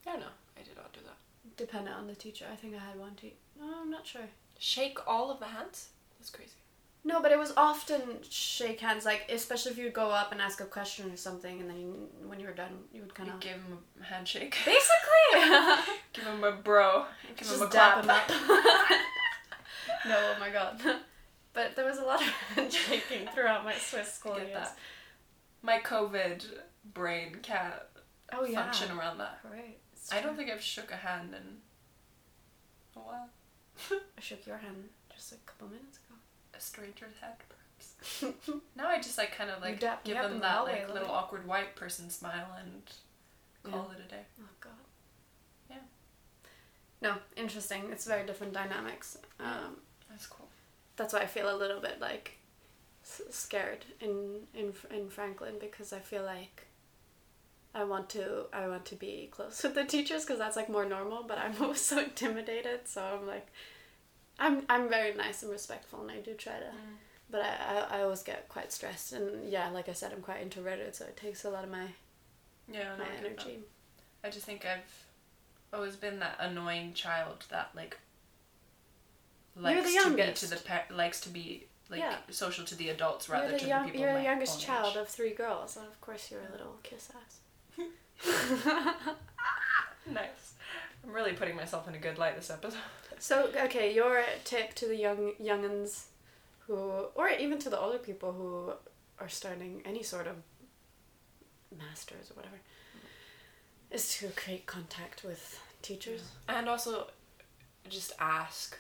yeah 0.06 0.16
no 0.16 0.26
i 0.58 0.64
did 0.64 0.76
not 0.76 0.92
do 0.92 1.00
that 1.06 1.16
depending 1.56 1.94
on 1.94 2.08
the 2.08 2.14
teacher. 2.16 2.46
I 2.52 2.56
think 2.56 2.76
I 2.76 2.80
had 2.80 3.00
one 3.00 3.16
teacher. 3.16 3.36
No, 3.60 3.74
I'm 3.82 3.90
not 3.90 4.06
sure. 4.06 4.22
shake 4.60 5.00
all 5.08 5.32
of 5.32 5.40
the 5.40 5.46
hands 5.46 5.90
that's 6.20 6.30
crazy 6.30 6.52
No, 7.04 7.22
but 7.22 7.32
it 7.32 7.40
was 7.40 7.54
often 7.56 8.02
shake 8.30 8.82
hands, 8.82 9.06
like 9.06 9.30
especially 9.32 9.72
if 9.72 9.78
you'd 9.78 9.94
go 9.94 10.10
up 10.10 10.32
and 10.34 10.42
ask 10.42 10.60
a 10.60 10.66
question 10.66 11.10
or 11.12 11.16
something, 11.16 11.62
and 11.62 11.70
then 11.70 11.80
you, 11.80 12.10
when 12.28 12.40
you 12.40 12.48
were 12.48 12.54
done, 12.54 12.80
you 12.92 13.00
would 13.02 13.16
kind 13.16 13.30
of 13.30 13.40
give 13.40 13.54
him 13.54 13.78
a 14.02 14.04
handshake 14.04 14.58
basically 14.66 15.86
give 16.14 16.26
him 16.26 16.44
a 16.44 16.52
bro 16.52 17.06
give 17.38 17.48
him 17.48 17.56
a 17.56 17.60
just 17.60 17.72
dap 17.72 18.04
clap 18.04 18.30
him 18.30 18.40
up. 18.50 18.50
no, 20.08 20.18
oh 20.18 20.40
my 20.40 20.50
god. 20.50 20.82
But 21.54 21.76
there 21.76 21.86
was 21.86 21.98
a 21.98 22.04
lot 22.04 22.22
of 22.22 22.28
handshaking 22.56 23.30
throughout 23.34 23.64
my 23.64 23.74
Swiss 23.76 24.14
school 24.14 24.38
years. 24.38 24.54
that. 24.54 24.78
my 25.64 25.80
covid 25.80 26.46
brain 26.94 27.38
can't 27.42 27.74
Oh 28.34 28.46
yeah. 28.46 28.62
function 28.64 28.96
around 28.98 29.18
that 29.20 29.40
Right. 29.50 29.78
i 30.12 30.22
don't 30.22 30.36
think 30.38 30.50
i've 30.52 30.62
shook 30.62 30.92
a 30.92 30.96
hand 30.98 31.34
in 31.34 31.58
a 32.96 33.00
while 33.00 33.30
I 33.92 34.22
shook 34.22 34.46
your 34.46 34.58
hand 34.58 34.90
just 35.14 35.32
a 35.32 35.36
couple 35.46 35.68
minutes 35.70 36.00
a 36.58 36.62
stranger's 36.62 37.16
hand 37.22 37.34
perhaps 37.50 38.36
now 38.76 38.88
i 38.88 38.98
just 38.98 39.18
like 39.18 39.36
kind 39.36 39.50
of 39.50 39.62
like 39.62 39.80
give 40.04 40.18
them 40.22 40.40
that 40.40 40.52
hallway 40.52 40.84
like 40.86 40.94
little 40.94 41.10
awkward 41.12 41.46
white 41.48 41.76
person 41.76 42.10
smile 42.10 42.48
and 42.60 43.72
call 43.72 43.92
it 43.92 44.00
a 44.06 44.10
day 44.10 44.22
oh 44.42 44.46
god. 44.62 44.72
Yeah. 45.70 45.76
No, 47.02 47.16
interesting. 47.36 47.84
It's 47.92 48.06
very 48.06 48.26
different 48.26 48.54
dynamics. 48.54 49.18
Um, 49.40 49.78
that's 50.10 50.26
cool 50.26 50.48
that's 50.96 51.14
why 51.14 51.20
I 51.20 51.26
feel 51.28 51.54
a 51.54 51.56
little 51.56 51.80
bit 51.80 52.02
like 52.02 52.38
s- 53.04 53.22
scared 53.30 53.86
in 54.02 54.42
in 54.54 54.74
in 54.90 55.10
Franklin 55.10 55.56
because 55.60 55.94
I 55.94 56.00
feel 56.00 56.24
like 56.24 56.66
I 57.74 57.84
want 57.84 58.10
to 58.10 58.46
I 58.52 58.68
want 58.68 58.86
to 58.86 58.96
be 58.96 59.30
close 59.32 59.62
with 59.64 59.76
the 59.76 59.84
teachers 59.86 60.24
because 60.26 60.40
that's 60.40 60.56
like 60.58 60.70
more 60.70 60.86
normal, 60.86 61.24
but 61.24 61.38
I'm 61.38 61.54
always 61.62 61.82
so 61.82 62.00
intimidated. 62.00 62.88
So 62.88 63.02
I'm 63.04 63.28
like, 63.28 63.48
I'm 64.40 64.64
I'm 64.70 64.88
very 64.90 65.14
nice 65.14 65.44
and 65.44 65.52
respectful, 65.52 66.02
and 66.02 66.12
I 66.12 66.18
do 66.18 66.34
try 66.34 66.54
to. 66.60 66.66
Mm. 66.66 66.96
But 67.30 67.42
I, 67.42 67.56
I, 67.92 67.98
I 67.98 68.02
always 68.04 68.24
get 68.24 68.48
quite 68.50 68.72
stressed, 68.72 69.12
and 69.14 69.50
yeah, 69.52 69.70
like 69.70 69.90
I 69.90 69.94
said, 69.94 70.14
I'm 70.14 70.22
quite 70.22 70.42
introverted, 70.42 70.96
so 70.96 71.06
it 71.06 71.18
takes 71.18 71.44
a 71.44 71.50
lot 71.50 71.64
of 71.64 71.70
my 71.72 71.88
yeah 72.72 72.96
my 72.98 73.06
I 73.06 73.18
energy. 73.26 73.60
I 74.24 74.30
just 74.30 74.46
think 74.46 74.66
I've 74.66 75.04
always 75.74 75.96
been 75.96 76.20
that 76.20 76.38
annoying 76.40 76.94
child 76.94 77.46
that 77.50 77.70
like 77.76 77.98
likes 79.56 79.84
the 79.94 80.00
to 80.04 80.16
be 80.16 80.32
to 80.34 80.46
the 80.50 80.56
pa- 80.58 80.94
likes 80.96 81.20
to 81.22 81.30
be 81.30 81.66
like 81.90 82.00
Yeah. 82.00 82.18
social 82.30 82.64
to 82.66 82.76
the 82.76 82.90
adults 82.90 83.28
rather 83.30 83.46
You're 83.50 83.54
the, 83.54 83.60
to 83.60 83.68
young, 83.68 83.86
the 83.86 83.92
people 83.92 84.02
you're 84.02 84.14
the 84.14 84.24
youngest 84.24 84.62
child 84.62 84.92
age. 84.94 84.98
of 85.02 85.08
three 85.08 85.34
girls, 85.34 85.76
and 85.78 85.86
of 85.88 86.00
course 86.02 86.30
you're 86.32 86.42
a 86.48 86.52
little 86.52 86.78
kiss 86.84 87.10
ass. 87.16 87.40
Nice. 90.10 90.54
I'm 91.04 91.12
really 91.12 91.34
putting 91.34 91.56
myself 91.56 91.88
in 91.88 91.96
a 91.96 91.98
good 92.00 92.18
light 92.18 92.36
this 92.38 92.50
episode. 92.50 92.80
So 93.20 93.50
okay, 93.66 93.94
your 93.94 94.24
tip 94.44 94.74
to 94.76 94.88
the 94.88 94.96
young 94.96 95.34
younguns 95.42 96.06
who, 96.60 96.76
or 97.16 97.30
even 97.30 97.60
to 97.60 97.70
the 97.70 97.80
older 97.80 97.98
people 97.98 98.34
who 98.34 98.74
are 99.20 99.30
starting 99.30 99.82
any 99.86 100.04
sort 100.04 100.28
of 100.28 100.36
masters 101.78 102.32
or 102.32 102.36
whatever, 102.36 102.58
is 103.92 104.18
to 104.18 104.28
create 104.30 104.66
contact 104.66 105.24
with 105.24 105.60
teachers. 105.82 106.22
And 106.48 106.68
also, 106.70 107.08
just 107.90 108.12
ask 108.20 108.78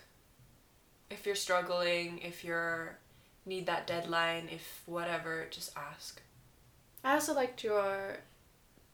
if 1.09 1.25
you're 1.25 1.35
struggling, 1.35 2.19
if 2.19 2.43
you're 2.43 2.97
need 3.45 3.65
that 3.65 3.87
deadline, 3.87 4.49
if 4.51 4.81
whatever, 4.85 5.47
just 5.49 5.71
ask. 5.77 6.21
I 7.03 7.13
also 7.13 7.33
liked 7.33 7.63
your 7.63 8.17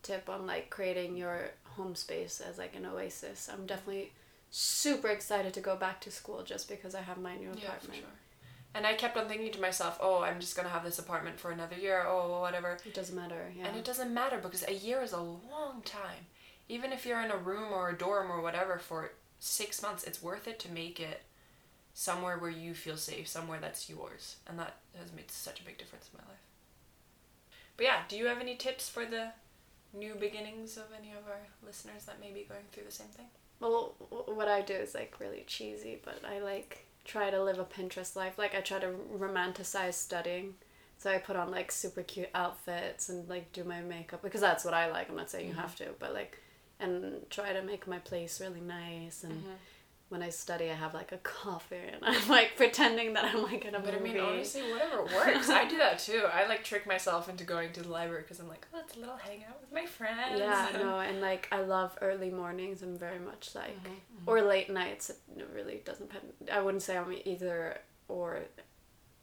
tip 0.04 0.30
on 0.30 0.46
like 0.46 0.70
creating 0.70 1.18
your 1.18 1.50
home 1.64 1.96
space 1.96 2.40
as 2.40 2.58
like 2.60 2.76
an 2.76 2.86
oasis. 2.86 3.50
I'm 3.52 3.66
definitely 3.66 4.12
super 4.56 5.08
excited 5.08 5.52
to 5.52 5.62
go 5.62 5.76
back 5.76 6.00
to 6.00 6.12
school 6.12 6.44
just 6.44 6.70
because 6.70 6.94
I 6.94 7.02
have 7.02 7.18
my 7.18 7.36
new 7.36 7.50
apartment. 7.50 7.64
Yeah, 7.64 7.90
for 7.90 7.96
sure. 7.96 8.06
And 8.76 8.86
I 8.86 8.94
kept 8.94 9.18
on 9.18 9.28
thinking 9.28 9.52
to 9.52 9.60
myself, 9.60 9.98
oh, 10.00 10.22
I'm 10.22 10.40
just 10.40 10.56
gonna 10.56 10.70
have 10.70 10.84
this 10.84 11.00
apartment 11.00 11.40
for 11.40 11.50
another 11.50 11.76
year, 11.76 12.06
oh, 12.08 12.40
whatever. 12.40 12.78
It 12.86 12.94
doesn't 12.94 13.16
matter. 13.16 13.52
Yeah. 13.58 13.66
And 13.66 13.76
it 13.76 13.84
doesn't 13.84 14.14
matter 14.14 14.38
because 14.38 14.64
a 14.68 14.74
year 14.74 15.02
is 15.02 15.12
a 15.12 15.20
long 15.20 15.82
time. 15.84 16.28
Even 16.70 16.94
if 16.94 17.04
you're 17.04 17.22
in 17.22 17.32
a 17.32 17.38
room 17.38 17.74
or 17.74 17.90
a 17.90 17.98
dorm 17.98 18.32
or 18.32 18.42
whatever 18.42 18.78
for 18.78 19.14
six 19.40 19.82
months, 19.82 20.04
it's 20.04 20.22
worth 20.22 20.48
it 20.48 20.60
to 20.60 20.72
make 20.72 21.00
it 21.00 21.24
somewhere 21.96 22.38
where 22.38 22.52
you 22.52 22.76
feel 22.76 22.98
safe, 22.98 23.28
somewhere 23.28 23.60
that's 23.60 23.90
yours. 23.90 24.36
And 24.46 24.60
that 24.60 24.76
has 25.00 25.12
made 25.12 25.32
such 25.32 25.62
a 25.62 25.66
big 25.66 25.80
difference 25.80 26.12
in 26.14 26.20
my 26.24 26.32
life. 26.32 26.42
But 27.76 27.88
yeah, 27.88 28.02
do 28.08 28.18
you 28.18 28.28
have 28.28 28.40
any 28.40 28.56
tips 28.56 28.88
for 28.88 29.04
the 29.04 29.32
new 29.96 30.14
beginnings 30.14 30.78
of 30.78 30.86
any 30.96 31.10
of 31.10 31.28
our 31.28 31.48
listeners 31.66 32.06
that 32.06 32.20
may 32.20 32.32
be 32.32 32.46
going 32.48 32.66
through 32.72 32.84
the 32.86 32.92
same 32.92 33.08
thing? 33.08 33.26
Well, 33.64 33.94
what 34.28 34.48
I 34.50 34.62
do 34.62 34.74
is 34.74 34.94
like 34.94 35.16
really 35.20 35.44
cheesy, 35.48 35.98
but 36.04 36.20
I 36.30 36.40
like 36.40 36.86
try 37.06 37.30
to 37.30 37.42
live 37.42 37.60
a 37.60 37.64
Pinterest 37.66 38.16
life. 38.16 38.38
Like 38.38 38.54
I 38.56 38.60
try 38.62 38.80
to 38.80 38.94
romanticize 39.18 39.94
studying. 39.94 40.56
So 40.98 41.10
I 41.10 41.18
put 41.18 41.36
on 41.36 41.50
like 41.50 41.72
super 41.72 42.04
cute 42.04 42.30
outfits 42.36 43.08
and 43.10 43.28
like 43.30 43.52
do 43.54 43.64
my 43.64 43.82
makeup 43.82 44.22
because 44.22 44.42
that's 44.42 44.66
what 44.66 44.74
I 44.74 44.92
like. 44.92 45.10
I'm 45.10 45.16
not 45.16 45.30
saying 45.30 45.48
you 45.48 45.54
Mhm. 45.54 45.58
have 45.62 45.76
to, 45.78 45.88
but 46.00 46.14
like 46.14 46.38
and 46.80 47.26
try 47.30 47.54
to 47.54 47.62
make 47.62 47.88
my 47.88 48.00
place 48.00 48.42
really 48.42 48.60
nice 48.60 49.24
and 49.24 49.44
when 50.14 50.24
I 50.24 50.30
study 50.30 50.70
I 50.72 50.76
have 50.76 50.94
like 50.94 51.12
a 51.12 51.18
coffee 51.18 51.76
and 51.92 51.98
I'm 52.04 52.30
like 52.30 52.56
pretending 52.56 53.14
that 53.16 53.26
I'm 53.26 53.44
like 53.44 53.66
in 53.66 53.76
a 53.76 53.80
But 53.80 53.94
I 53.96 53.98
movie. 54.00 54.14
mean, 54.14 54.24
honestly, 54.24 54.62
whatever 54.72 55.04
works. 55.18 55.50
I 55.50 55.68
do 55.68 55.78
that 55.80 56.00
too. 56.00 56.22
I 56.34 56.48
like 56.48 56.64
trick 56.64 56.88
myself 56.88 57.28
into 57.28 57.44
going 57.44 57.74
to 57.74 57.82
the 57.84 57.90
library 57.90 58.22
because 58.22 58.40
I'm 58.40 58.48
like, 58.48 58.66
oh, 58.74 58.80
it's 58.86 58.96
a 58.96 59.00
little 59.00 59.18
hangout 59.18 59.60
with 59.60 59.72
my 59.74 59.86
friends. 59.86 60.40
yeah, 60.40 60.70
no, 60.74 61.00
and 61.00 61.20
like 61.20 61.50
I 61.52 61.62
love 61.62 61.98
early 62.02 62.30
mornings. 62.30 62.82
I'm 62.84 62.98
very 62.98 63.20
much 63.20 63.56
like 63.56 63.76
Mhm, 63.84 63.90
mhm. 63.90 64.28
or 64.28 64.42
late 64.42 64.70
nights. 64.70 65.10
It 65.10 65.18
really 65.54 65.82
doesn't 65.84 66.10
depend. 66.10 66.34
I 66.52 66.62
wouldn't 66.62 66.84
say 66.84 66.96
I'm 66.98 67.14
either 67.26 67.80
or 68.08 68.42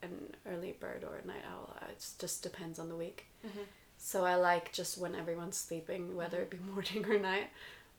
an 0.03 0.35
early 0.47 0.73
bird 0.81 1.05
or 1.09 1.17
a 1.23 1.27
night 1.27 1.45
owl. 1.51 1.77
It 1.89 2.05
just 2.19 2.43
depends 2.43 2.79
on 2.79 2.89
the 2.89 2.97
week. 2.97 3.27
Mhm. 3.47 3.65
So 3.99 4.25
I 4.25 4.35
like 4.37 4.73
just 4.73 4.97
when 4.99 5.15
everyone's 5.15 5.59
sleeping, 5.59 6.17
whether 6.17 6.41
it 6.41 6.51
be 6.51 6.59
morning 6.73 7.05
or 7.07 7.19
night, 7.19 7.51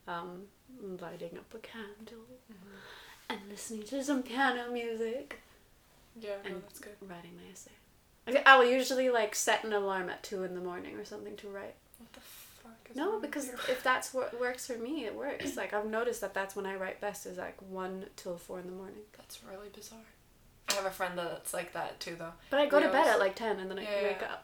um, 0.08 0.48
lighting 0.82 1.38
up 1.38 1.54
a 1.54 1.60
candle 1.60 2.26
mm-hmm. 2.52 2.76
and 3.30 3.40
listening 3.50 3.84
to 3.84 4.04
some 4.04 4.24
piano 4.24 4.72
music 4.72 5.42
Yeah, 6.20 6.36
no, 6.48 6.56
that's 6.60 6.80
good. 6.80 6.94
writing 7.02 7.32
my 7.36 7.52
essay. 7.52 7.72
Okay, 8.28 8.44
I 8.46 8.58
will 8.58 8.70
usually 8.70 9.10
like 9.10 9.36
set 9.36 9.64
an 9.64 9.74
alarm 9.74 10.10
at 10.10 10.24
two 10.24 10.44
in 10.44 10.56
the 10.56 10.62
morning 10.62 10.96
or 10.98 11.06
something 11.06 11.36
to 11.38 11.48
write. 11.48 11.76
What 11.98 12.14
the 12.14 12.20
fuck 12.20 12.90
is 12.90 12.96
No, 12.96 13.20
because 13.20 13.50
if 13.50 13.82
that's 13.84 14.14
what 14.14 14.40
works 14.40 14.68
for 14.68 14.78
me, 14.78 15.06
it 15.06 15.16
works. 15.16 15.56
Like 15.58 15.74
I've 15.74 15.88
noticed 15.88 16.22
that 16.22 16.34
that's 16.34 16.56
when 16.56 16.66
I 16.66 16.76
write 16.76 17.02
best 17.02 17.26
is 17.26 17.38
like 17.38 17.58
one 17.62 18.06
till 18.16 18.38
four 18.38 18.60
in 18.60 18.68
the 18.68 18.74
morning. 18.74 19.02
That's 19.18 19.40
really 19.44 19.70
bizarre. 19.74 20.00
I 20.72 20.76
have 20.76 20.86
a 20.86 20.92
friend 20.92 21.18
that's 21.18 21.54
like 21.54 21.74
that 21.74 22.00
too, 22.00 22.16
though. 22.18 22.34
But 22.50 22.60
I 22.62 22.66
go 22.68 22.78
We 22.78 22.84
to 22.84 22.90
bed 22.90 23.08
at 23.08 23.20
like 23.20 23.36
ten 23.36 23.60
and 23.60 23.70
then 23.70 23.80
I 23.80 23.84
Yeah, 23.84 24.04
wake 24.04 24.24
up. 24.24 24.44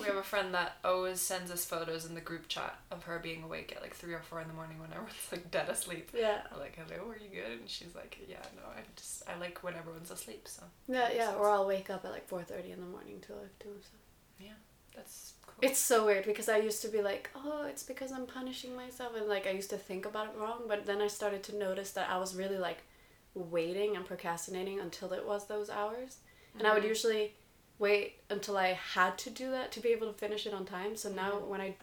We 0.00 0.06
have 0.06 0.16
a 0.16 0.22
friend 0.32 0.54
that 0.54 0.76
always 0.84 1.20
sends 1.20 1.50
us 1.50 1.64
photos 1.64 2.04
in 2.06 2.14
the 2.14 2.20
group 2.20 2.48
chat 2.48 2.78
of 2.90 3.04
her 3.04 3.18
being 3.18 3.42
awake 3.42 3.72
at 3.74 3.82
like 3.82 3.94
three 3.94 4.14
or 4.14 4.20
four 4.22 4.40
in 4.40 4.48
the 4.48 4.54
morning 4.54 4.78
when 4.78 4.90
everyone's 4.90 5.14
like 5.32 5.50
dead 5.50 5.68
asleep. 5.68 6.10
yeah. 6.14 6.42
I'm 6.52 6.60
like, 6.60 6.76
hello, 6.76 7.08
are 7.10 7.16
you 7.16 7.30
good? 7.42 7.60
And 7.60 7.68
she's 7.68 7.94
like, 7.94 8.18
yeah, 8.28 8.36
no, 8.56 8.62
I 8.70 8.80
just 8.96 9.22
I 9.28 9.38
like 9.38 9.62
when 9.62 9.74
everyone's 9.74 10.10
asleep, 10.10 10.46
so 10.46 10.62
Yeah, 10.88 11.08
yeah. 11.14 11.26
sense. 11.26 11.36
Or 11.38 11.50
I'll 11.50 11.66
wake 11.66 11.90
up 11.90 12.04
at 12.04 12.10
like 12.12 12.26
four 12.28 12.42
thirty 12.42 12.70
in 12.72 12.80
the 12.80 12.86
morning 12.86 13.20
to 13.26 13.32
like 13.34 13.58
do 13.58 13.68
stuff. 13.80 14.00
Yeah, 14.40 14.52
that's 14.94 15.34
cool. 15.46 15.54
It's 15.62 15.78
so 15.78 16.06
weird 16.06 16.24
because 16.26 16.48
I 16.48 16.56
used 16.58 16.82
to 16.82 16.88
be 16.88 17.00
like, 17.02 17.30
oh, 17.36 17.66
it's 17.68 17.82
because 17.82 18.10
I'm 18.12 18.26
punishing 18.26 18.74
myself, 18.76 19.12
and 19.16 19.28
like 19.28 19.46
I 19.46 19.50
used 19.50 19.70
to 19.70 19.76
think 19.76 20.06
about 20.06 20.26
it 20.26 20.38
wrong. 20.38 20.62
But 20.68 20.86
then 20.86 21.00
I 21.00 21.06
started 21.08 21.42
to 21.44 21.56
notice 21.56 21.90
that 21.92 22.10
I 22.10 22.18
was 22.18 22.34
really 22.34 22.58
like 22.58 22.78
waiting 23.34 23.96
and 23.96 24.04
procrastinating 24.06 24.80
until 24.80 25.12
it 25.12 25.26
was 25.26 25.46
those 25.46 25.68
hours, 25.70 26.18
and 26.58 26.66
I 26.66 26.74
would 26.74 26.84
Mhm. 26.84 26.88
usually 26.88 27.34
wait 27.78 28.20
until 28.30 28.56
I 28.56 28.68
had 28.68 29.18
to 29.18 29.30
do 29.30 29.50
that 29.50 29.72
to 29.72 29.80
be 29.80 29.88
able 29.90 30.06
to 30.12 30.18
finish 30.18 30.46
it 30.46 30.54
on 30.54 30.64
time. 30.64 30.96
So 30.96 31.08
now 31.10 31.32
Mhm. 31.32 31.46
when 31.48 31.60
I 31.60 31.76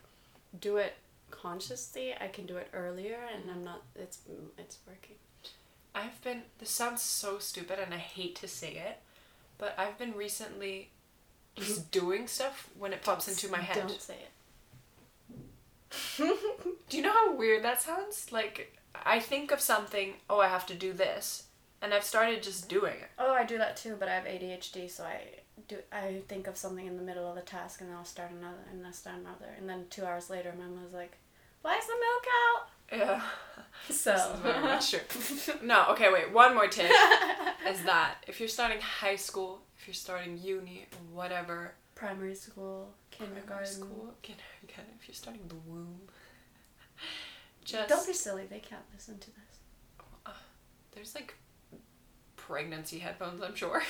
do 0.60 0.78
it 0.78 0.96
consciously, 1.30 2.14
I 2.16 2.28
can 2.30 2.46
do 2.46 2.58
it 2.58 2.70
earlier, 2.74 3.16
and. 3.22 3.50
I'm 3.52 3.64
not. 3.64 3.84
It's 3.96 4.20
it's 4.58 4.78
working. 4.88 5.18
I've 5.94 6.22
been. 6.22 6.44
This 6.60 6.70
sounds 6.70 7.02
so 7.02 7.40
stupid, 7.40 7.80
and 7.80 7.94
I 7.94 7.98
hate 7.98 8.36
to 8.38 8.48
say 8.48 8.76
it, 8.78 9.02
but 9.58 9.78
I've 9.78 9.98
been 9.98 10.14
recently 10.14 10.92
just 11.56 11.92
doing 11.92 12.28
stuff 12.28 12.70
when 12.78 12.94
it 12.94 13.02
pops 13.04 13.28
into 13.28 13.50
my 13.50 13.60
head. 13.60 13.88
Don't 13.88 14.02
say 14.02 14.18
it. 14.20 14.32
Do 16.90 16.98
you 16.98 17.04
know 17.04 17.12
how 17.12 17.34
weird 17.36 17.64
that 17.64 17.82
sounds? 17.82 18.32
Like 18.32 18.78
I 18.96 19.20
think 19.20 19.52
of 19.52 19.62
something. 19.62 20.16
Oh, 20.30 20.40
I 20.40 20.48
have 20.48 20.66
to 20.68 20.76
do 20.76 20.94
this, 20.94 21.44
and 21.82 21.94
I've 21.94 22.04
started 22.04 22.44
just 22.44 22.70
doing 22.70 22.94
it. 22.94 23.10
Oh, 23.18 23.34
I 23.34 23.44
do 23.46 23.58
that 23.58 23.78
too, 23.78 23.96
but 24.00 24.08
I 24.10 24.16
have 24.16 24.26
ADHD, 24.26 24.90
so 24.90 25.04
I 25.04 25.22
do. 25.68 25.78
I 25.92 26.22
think 26.28 26.48
of 26.48 26.58
something 26.58 26.86
in 26.86 26.98
the 26.98 27.04
middle 27.04 27.28
of 27.28 27.36
the 27.36 27.42
task, 27.42 27.82
and 27.82 27.90
then 27.90 27.98
I'll 27.98 28.06
start 28.06 28.32
another, 28.32 28.64
and 28.72 28.84
then 28.84 28.94
start 28.94 29.18
another, 29.20 29.54
and 29.58 29.68
then 29.70 29.86
two 29.90 30.06
hours 30.06 30.30
later, 30.30 30.54
my 30.58 30.66
mom's 30.66 30.94
like, 30.94 31.18
"Why 31.62 31.78
is 31.78 31.86
the 31.88 31.94
milk 31.94 32.26
out?" 32.46 32.70
Yeah. 32.92 33.22
So 33.90 34.36
very 34.44 34.62
much 34.62 34.92
true. 34.92 35.00
no, 35.64 35.88
okay, 35.92 36.12
wait. 36.14 36.32
One 36.32 36.54
more 36.54 36.68
tip 36.68 36.92
is 37.68 37.82
that 37.84 38.16
if 38.28 38.40
you're 38.40 38.48
starting 38.50 38.80
high 38.80 39.16
school, 39.16 39.62
if 39.80 39.88
you're 39.88 39.94
starting 39.96 40.38
uni, 40.38 40.86
whatever, 41.12 41.74
primary 41.96 42.36
school, 42.36 42.90
primary 43.18 43.38
kindergarten. 43.42 43.72
school, 43.74 44.14
kindergarten, 44.22 44.94
if 45.00 45.08
you're 45.08 45.16
starting 45.16 45.42
the 45.48 45.56
womb, 45.66 46.00
just 47.64 47.90
Don't 47.90 48.08
be 48.08 48.14
silly. 48.14 48.46
They 48.50 48.60
can't 48.60 48.82
listen 48.94 49.18
to 49.20 49.28
this. 49.28 50.36
there's 50.94 51.16
like 51.16 51.36
pregnancy 52.36 53.00
headphones, 53.00 53.42
I'm 53.42 53.56
sure. 53.56 53.82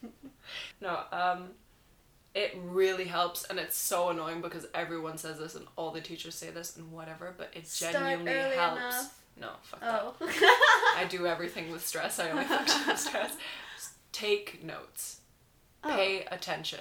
no, 0.80 1.00
um, 1.12 1.50
it 2.34 2.56
really 2.64 3.04
helps, 3.04 3.44
and 3.44 3.58
it's 3.58 3.76
so 3.76 4.10
annoying 4.10 4.40
because 4.40 4.66
everyone 4.74 5.16
says 5.18 5.38
this 5.38 5.54
and 5.54 5.66
all 5.76 5.90
the 5.90 6.00
teachers 6.00 6.34
say 6.34 6.50
this 6.50 6.76
and 6.76 6.92
whatever, 6.92 7.34
but 7.36 7.50
it 7.54 7.66
Start 7.66 7.94
genuinely 7.94 8.32
helps. 8.56 8.76
enough. 8.76 9.14
No, 9.40 9.48
fuck 9.62 9.80
that. 9.80 10.02
Oh. 10.04 10.94
I 10.96 11.04
do 11.08 11.26
everything 11.26 11.70
with 11.70 11.86
stress. 11.86 12.18
I 12.18 12.30
only 12.30 12.44
function 12.44 12.80
with 12.86 12.98
stress. 13.08 13.36
Take 14.12 14.64
notes. 14.64 15.20
Oh. 15.84 15.88
Pay 15.94 16.24
attention. 16.30 16.80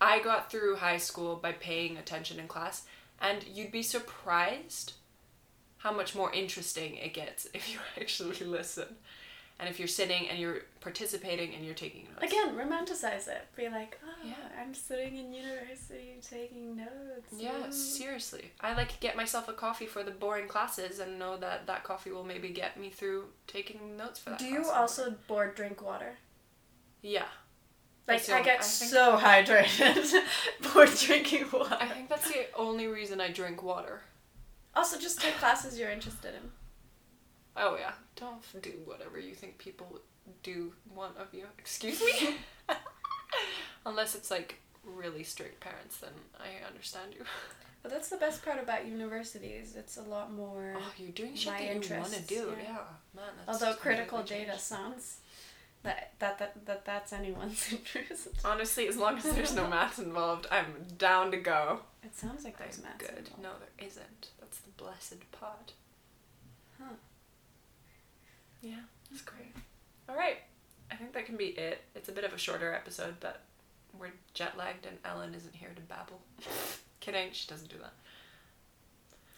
I 0.00 0.20
got 0.20 0.50
through 0.50 0.76
high 0.76 0.96
school 0.98 1.36
by 1.36 1.52
paying 1.52 1.96
attention 1.96 2.38
in 2.40 2.48
class, 2.48 2.84
and 3.20 3.44
you'd 3.52 3.72
be 3.72 3.82
surprised 3.82 4.94
how 5.78 5.92
much 5.92 6.14
more 6.14 6.32
interesting 6.32 6.96
it 6.96 7.14
gets 7.14 7.46
if 7.54 7.72
you 7.72 7.78
actually 8.00 8.38
listen. 8.40 8.96
And 9.60 9.68
if 9.68 9.80
you're 9.80 9.88
sitting 9.88 10.28
and 10.28 10.38
you're 10.38 10.60
participating 10.80 11.52
and 11.52 11.64
you're 11.64 11.74
taking 11.74 12.04
notes. 12.04 12.32
Again, 12.32 12.54
romanticize 12.54 13.26
it. 13.26 13.44
Be 13.56 13.68
like, 13.68 13.98
oh, 14.06 14.24
Yeah. 14.24 14.34
I'm 14.60 14.72
sitting 14.72 15.16
in 15.16 15.32
university 15.32 16.16
taking 16.22 16.76
notes. 16.76 17.32
Yeah, 17.36 17.66
Ooh." 17.66 17.72
seriously. 17.72 18.52
I 18.60 18.74
like 18.74 19.00
get 19.00 19.16
myself 19.16 19.48
a 19.48 19.52
coffee 19.52 19.86
for 19.86 20.04
the 20.04 20.12
boring 20.12 20.46
classes 20.46 21.00
and 21.00 21.18
know 21.18 21.36
that 21.38 21.66
that 21.66 21.82
coffee 21.82 22.12
will 22.12 22.22
maybe 22.22 22.50
get 22.50 22.78
me 22.78 22.88
through 22.88 23.24
taking 23.48 23.96
notes 23.96 24.20
for 24.20 24.30
that. 24.30 24.38
Do 24.38 24.44
you 24.46 24.64
also 24.70 25.16
bored 25.26 25.56
drink 25.56 25.82
water? 25.82 26.18
Yeah. 27.02 27.26
Like 28.08 28.28
I 28.30 28.42
get 28.42 28.60
I 28.60 28.62
so 28.62 29.16
hydrated 29.18 30.12
bored 30.74 30.90
drinking 30.98 31.46
water. 31.52 31.76
I 31.78 31.86
think 31.88 32.08
that's 32.08 32.28
the 32.28 32.46
only 32.56 32.86
reason 32.86 33.20
I 33.20 33.30
drink 33.30 33.62
water. 33.62 34.00
Also, 34.74 34.98
just 34.98 35.20
take 35.20 35.36
classes 35.36 35.78
you're 35.78 35.90
interested 35.90 36.34
in. 36.34 36.50
Oh 37.56 37.76
yeah, 37.78 37.92
don't 38.16 38.40
do 38.62 38.72
whatever 38.84 39.18
you 39.18 39.34
think 39.34 39.58
people 39.58 40.00
do 40.42 40.72
want 40.94 41.16
of 41.18 41.34
you. 41.34 41.44
Excuse 41.58 42.00
me. 42.00 42.36
Unless 43.86 44.14
it's 44.14 44.30
like 44.30 44.60
really 44.84 45.22
strict 45.22 45.60
parents, 45.60 45.98
then 45.98 46.12
I 46.38 46.66
understand 46.66 47.14
you. 47.14 47.24
But 47.80 47.92
that's 47.92 48.08
the 48.08 48.16
best 48.16 48.44
part 48.44 48.60
about 48.60 48.86
universities. 48.86 49.76
It's 49.76 49.98
a 49.98 50.02
lot 50.02 50.32
more. 50.32 50.74
Oh, 50.76 50.92
you're 50.98 51.12
doing 51.12 51.36
shit 51.36 51.52
that 51.52 51.88
you 51.88 51.96
want 51.96 52.12
to 52.12 52.22
do. 52.22 52.52
yeah. 52.60 52.64
Yeah, 52.64 52.78
man. 53.14 53.30
Although 53.46 53.74
critical 53.74 54.22
data 54.24 54.58
sounds 54.58 55.18
that 55.82 56.12
that 56.18 56.38
that, 56.38 56.66
that 56.66 56.84
that's 56.84 57.12
anyone's 57.12 57.66
interest. 57.72 58.28
Honestly, 58.44 58.88
as 58.88 58.96
long 58.96 59.16
as 59.18 59.24
there's 59.24 59.54
no 59.54 59.66
math 59.70 59.98
involved, 59.98 60.46
I'm 60.50 60.66
down 60.96 61.30
to 61.30 61.36
go. 61.36 61.80
It 62.02 62.14
sounds 62.16 62.44
like 62.44 62.58
there's 62.58 62.78
I'm 62.78 62.84
math. 62.84 62.98
good. 62.98 63.10
involved. 63.10 63.42
No, 63.42 63.50
there 63.60 63.86
isn't. 63.86 64.28
That's 64.40 64.58
the 64.58 64.70
blessed 64.76 65.30
part. 65.32 65.72
Huh. 66.80 66.94
Yeah, 68.62 68.80
that's 69.10 69.22
great. 69.22 69.52
All 70.08 70.16
right, 70.16 70.38
I 70.90 70.94
think 70.96 71.12
that 71.12 71.26
can 71.26 71.36
be 71.36 71.46
it. 71.48 71.82
It's 71.94 72.08
a 72.08 72.12
bit 72.12 72.24
of 72.24 72.32
a 72.32 72.38
shorter 72.38 72.72
episode, 72.72 73.16
but 73.20 73.42
we're 73.98 74.12
jet 74.34 74.56
lagged 74.56 74.86
and 74.86 74.96
Ellen 75.04 75.34
isn't 75.34 75.54
here 75.54 75.70
to 75.74 75.82
babble. 75.82 76.20
Kidding, 77.00 77.28
she 77.32 77.46
doesn't 77.48 77.70
do 77.70 77.76
that, 77.78 77.92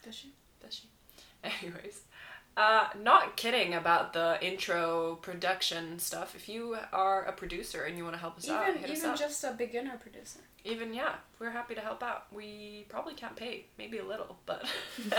Does 0.05 0.15
she? 0.15 0.33
does 0.63 0.75
she? 0.75 0.89
Anyways, 1.45 2.01
uh, 2.57 2.89
not 3.01 3.37
kidding 3.37 3.75
about 3.75 4.13
the 4.13 4.39
intro 4.43 5.17
production 5.23 5.99
stuff. 5.99 6.35
If 6.35 6.49
you 6.49 6.77
are 6.93 7.25
a 7.25 7.33
producer 7.33 7.85
and 7.85 7.97
you 7.97 8.05
want 8.05 8.15
to 8.17 8.21
help 8.21 8.39
us 8.39 8.49
out, 8.49 8.69
Even 8.77 8.91
us 8.91 9.05
up. 9.05 9.19
just 9.19 9.43
a 9.45 9.53
beginner 9.53 9.97
producer. 9.99 10.41
Even 10.65 10.93
yeah, 10.93 11.15
we're 11.39 11.51
happy 11.51 11.75
to 11.75 11.81
help 11.81 12.03
out. 12.03 12.27
We 12.33 12.85
probably 12.89 13.15
can't 13.15 13.35
pay, 13.37 13.65
maybe 13.79 13.99
a 13.99 14.05
little, 14.05 14.37
but 14.45 14.65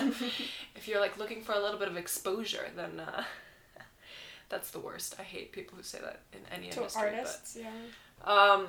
if 0.75 0.87
you're 0.87 0.99
like 0.99 1.17
looking 1.17 1.41
for 1.41 1.53
a 1.53 1.59
little 1.59 1.79
bit 1.79 1.87
of 1.87 1.97
exposure, 1.97 2.67
then 2.75 2.99
uh, 2.99 3.23
that's 4.49 4.69
the 4.71 4.79
worst. 4.79 5.15
I 5.19 5.23
hate 5.23 5.51
people 5.51 5.77
who 5.77 5.83
say 5.83 5.99
that 5.99 6.21
in 6.33 6.39
any 6.53 6.69
To 6.71 6.77
industry. 6.77 7.01
artists, 7.01 7.57
yeah. 7.59 7.69
But, 8.23 8.29
um, 8.31 8.67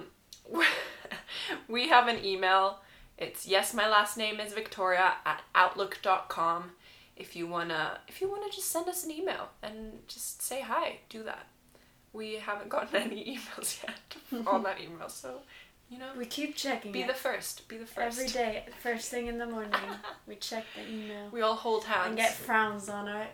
we 1.69 1.89
have 1.89 2.09
an 2.09 2.25
email. 2.25 2.79
It's 3.19 3.47
yes, 3.47 3.75
my 3.75 3.87
last 3.89 4.17
name 4.17 4.41
is 4.41 4.55
Victoria 4.55 5.13
at 5.27 5.43
outlook.com. 5.55 6.71
If 7.23 7.37
you 7.37 7.47
wanna, 7.47 7.99
if 8.09 8.21
you 8.21 8.29
wanna 8.31 8.51
just 8.51 8.71
send 8.71 8.89
us 8.89 9.05
an 9.05 9.11
email 9.13 9.45
and 9.63 9.79
just 10.09 10.43
say 10.43 10.61
hi, 10.61 10.99
do 11.09 11.23
that. 11.23 11.47
We 12.13 12.35
haven't 12.49 12.69
gotten 12.69 12.97
any 13.11 13.21
emails 13.37 13.83
yet 13.83 14.47
on 14.47 14.63
that 14.65 14.81
email, 14.81 15.09
so 15.09 15.41
you 15.91 15.99
know, 15.99 16.11
We 16.17 16.27
keep 16.27 16.57
checking 16.57 16.91
be 16.93 17.03
it. 17.03 17.07
the 17.07 17.15
first. 17.15 17.69
Be 17.69 17.77
the 17.79 17.87
first. 17.87 18.19
Every 18.19 18.29
day, 18.33 18.65
first 18.83 19.11
thing 19.11 19.27
in 19.29 19.37
the 19.39 19.47
morning, 19.47 19.75
we 20.27 20.35
check 20.37 20.65
the 20.75 20.83
email 20.91 21.29
We 21.31 21.43
all 21.43 21.55
hold 21.55 21.85
hands. 21.85 22.09
and 22.09 22.17
get 22.17 22.33
frowns 22.35 22.89
on 22.89 23.09
our 23.09 23.27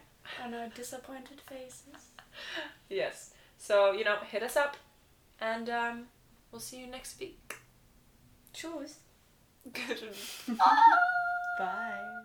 on 0.45 0.53
our 0.55 0.69
disappointed 0.69 1.41
faces. 1.49 2.03
yes. 2.91 3.33
So 3.57 3.93
you 3.93 4.05
know, 4.05 4.19
hit 4.31 4.43
us 4.43 4.57
up, 4.57 4.77
and 5.41 5.71
um, 5.71 6.07
we'll 6.53 6.61
see 6.61 6.79
you 6.81 6.87
next 6.87 7.19
week. 7.21 7.57
Choose. 8.53 8.95
Good. 9.73 10.03
Bye. 11.59 12.25